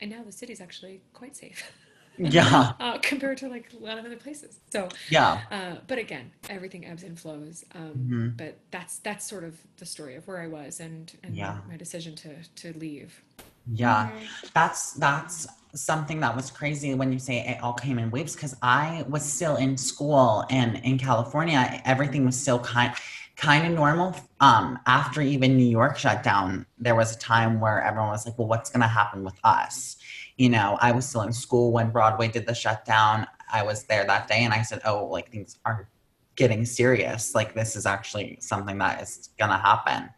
[0.00, 1.62] and now the city's actually quite safe
[2.18, 2.72] Yeah.
[2.80, 4.58] uh, compared to like a lot of other places.
[4.72, 5.42] So, Yeah.
[5.50, 7.64] uh, but again, everything ebbs and flows.
[7.74, 8.36] Um, Mhm.
[8.36, 11.58] But that's that's sort of the story of where I was and and Yeah.
[11.68, 13.22] my decision to to leave.
[13.70, 14.10] Yeah.
[14.10, 14.50] Mhm.
[14.54, 18.56] That's that's something that was crazy when you say it all came in waves because
[18.62, 22.92] I was still in school and in California everything was still kind
[23.36, 24.14] kind of normal.
[24.40, 28.38] Um, after even New York shut down, there was a time where everyone was like,
[28.38, 29.96] "Well, what's going to happen with us?"
[30.38, 33.26] You know, I was still in school when Broadway did the shutdown.
[33.52, 35.88] I was there that day, and I said, "Oh, like things are
[36.36, 37.34] getting serious.
[37.34, 40.10] Like this is actually something that is going to happen."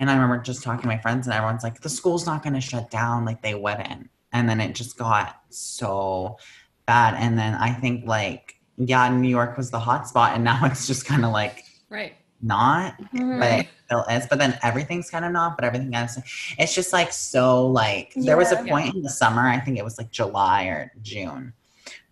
[0.00, 2.54] And I remember just talking to my friends, and everyone's like, "The school's not going
[2.54, 3.24] to shut down.
[3.24, 6.38] Like they wouldn't." And then it just got so
[6.86, 7.14] bad.
[7.14, 10.86] And then I think like, yeah, New York was the hot spot, and now it's
[10.86, 12.14] just kind of like Right.
[12.42, 13.40] not, Mhm.
[13.40, 14.26] but it still is.
[14.28, 16.18] But then everything's kind of not, but everything else,
[16.58, 18.70] it's just like so like there was a Yeah.
[18.72, 21.54] point in the summer, I think it was like July or June,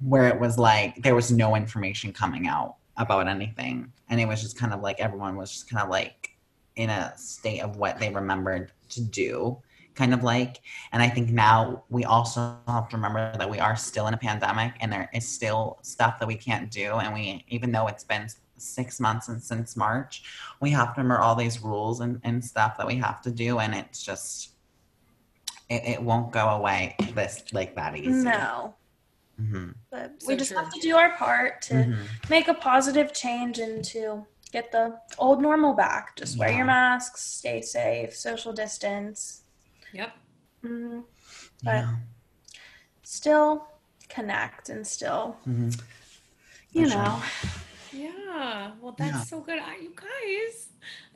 [0.01, 3.93] where it was like there was no information coming out about anything.
[4.09, 6.31] And it was just kind of like everyone was just kind of like
[6.77, 9.59] in a state of what they remembered to do,
[9.95, 10.61] kind of like.
[10.93, 14.19] And I think now we also have to remember that we are still in a
[14.19, 16.95] pandemic and there is still stuff that we can't do.
[16.95, 20.23] And we, even though it's been six months and since March,
[20.61, 23.59] we have to remember all these rules and, and stuff that we have to do,
[23.59, 24.51] and it's just
[25.69, 28.25] it, it won't go away this like that easy.
[28.25, 28.75] No.
[29.39, 30.59] hmm But So we just true.
[30.59, 34.27] have to do our part to hmm make a positive change and to
[34.57, 34.87] get the
[35.19, 36.17] old normal back.
[36.17, 36.57] Just wear Yeah.
[36.59, 39.43] your masks, stay safe, social distance.
[39.93, 40.11] Yep.
[40.65, 41.05] Mm,
[41.63, 41.95] But- Yeah.
[43.03, 43.51] still
[44.09, 45.71] connect and still, hmm
[46.73, 47.03] you For sure.
[47.03, 47.23] know.
[47.93, 48.71] Yeah.
[48.81, 49.31] Well, that's Yeah.
[49.33, 49.59] so good.
[49.59, 50.55] I, you guys,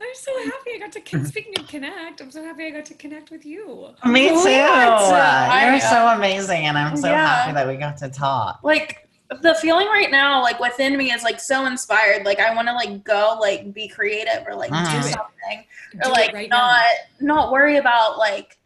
[0.01, 2.15] I'm so happy I got to con- speaking of connect.
[2.21, 3.63] I'm so happy I got to connect with you.
[4.05, 4.35] Me too.
[4.45, 5.15] We got to-
[5.55, 5.95] I You're know.
[5.95, 7.25] so amazing, and I'm so Yeah.
[7.27, 8.59] happy that we got to talk.
[8.63, 9.07] Like
[9.41, 12.25] the feeling right now, like within me, is like so inspired.
[12.25, 14.91] Like I want to like go, like be creative or like Mhm.
[14.91, 15.65] do Do something,
[16.03, 16.83] or it like right not
[17.19, 18.57] not worry about like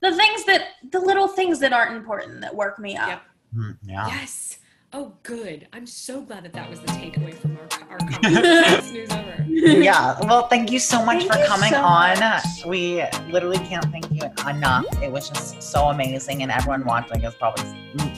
[0.00, 3.08] the things that the little things that aren't important that work me up.
[3.08, 3.22] Yep.
[3.54, 3.74] Now.
[3.84, 4.06] Yeah.
[4.08, 4.58] Yes.
[4.92, 5.68] Oh, good.
[5.72, 7.51] I'm so glad that that was the takeaway from
[7.92, 8.92] our, our conversation.
[8.92, 9.44] News over.
[9.48, 10.18] yeah.
[10.22, 12.18] Well, thank you so much Thank for coming so on.
[12.18, 12.42] much.
[12.66, 14.86] We literally can't thank you enough.
[15.02, 17.64] It was just so amazing, and everyone watching is probably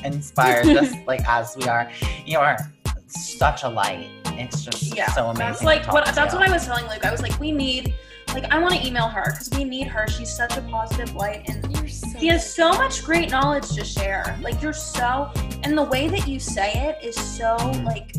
[0.04, 1.90] inspired, just like as we are.
[2.24, 2.58] You are
[3.06, 4.08] such a light.
[4.26, 5.46] It's just Yeah, so amazing.
[5.46, 6.38] That's like what that's you.
[6.38, 7.04] what I was telling Luke.
[7.04, 7.94] I was like, we need
[8.34, 10.08] like I want to email her because we need her.
[10.08, 12.18] She's such a positive light and You're so.
[12.18, 14.36] He has so much great knowledge to share.
[14.42, 15.30] Like you're so,
[15.62, 17.84] and the way that you say it is so mm.
[17.84, 18.12] like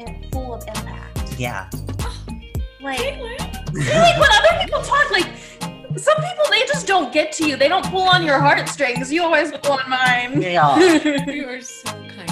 [0.00, 1.38] and full of impact.
[1.38, 1.68] Yeah.
[2.82, 3.38] Like, Kaelyn.
[3.74, 5.26] like when other people talk, like
[5.98, 7.56] some people they just don't get to you.
[7.56, 9.12] They don't pull on your heartstrings.
[9.12, 10.40] You always pull on mine.
[10.40, 10.78] Yeah.
[11.30, 12.29] You are so kind.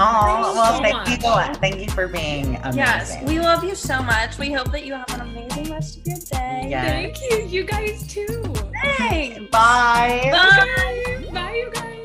[0.00, 1.50] Oh, guys well, so thank much.
[1.50, 1.54] you.
[1.60, 2.76] Thank you for being amazing.
[2.78, 4.38] yes, we love you so much.
[4.38, 6.68] We hope that you have an amazing rest of your day.
[6.70, 6.84] Yeah.
[6.84, 7.46] Thank you.
[7.46, 8.42] You guys too.
[8.98, 9.50] Thanks.
[9.50, 10.28] Bye.
[10.32, 11.26] Bye.
[11.32, 11.96] Bye, you guys.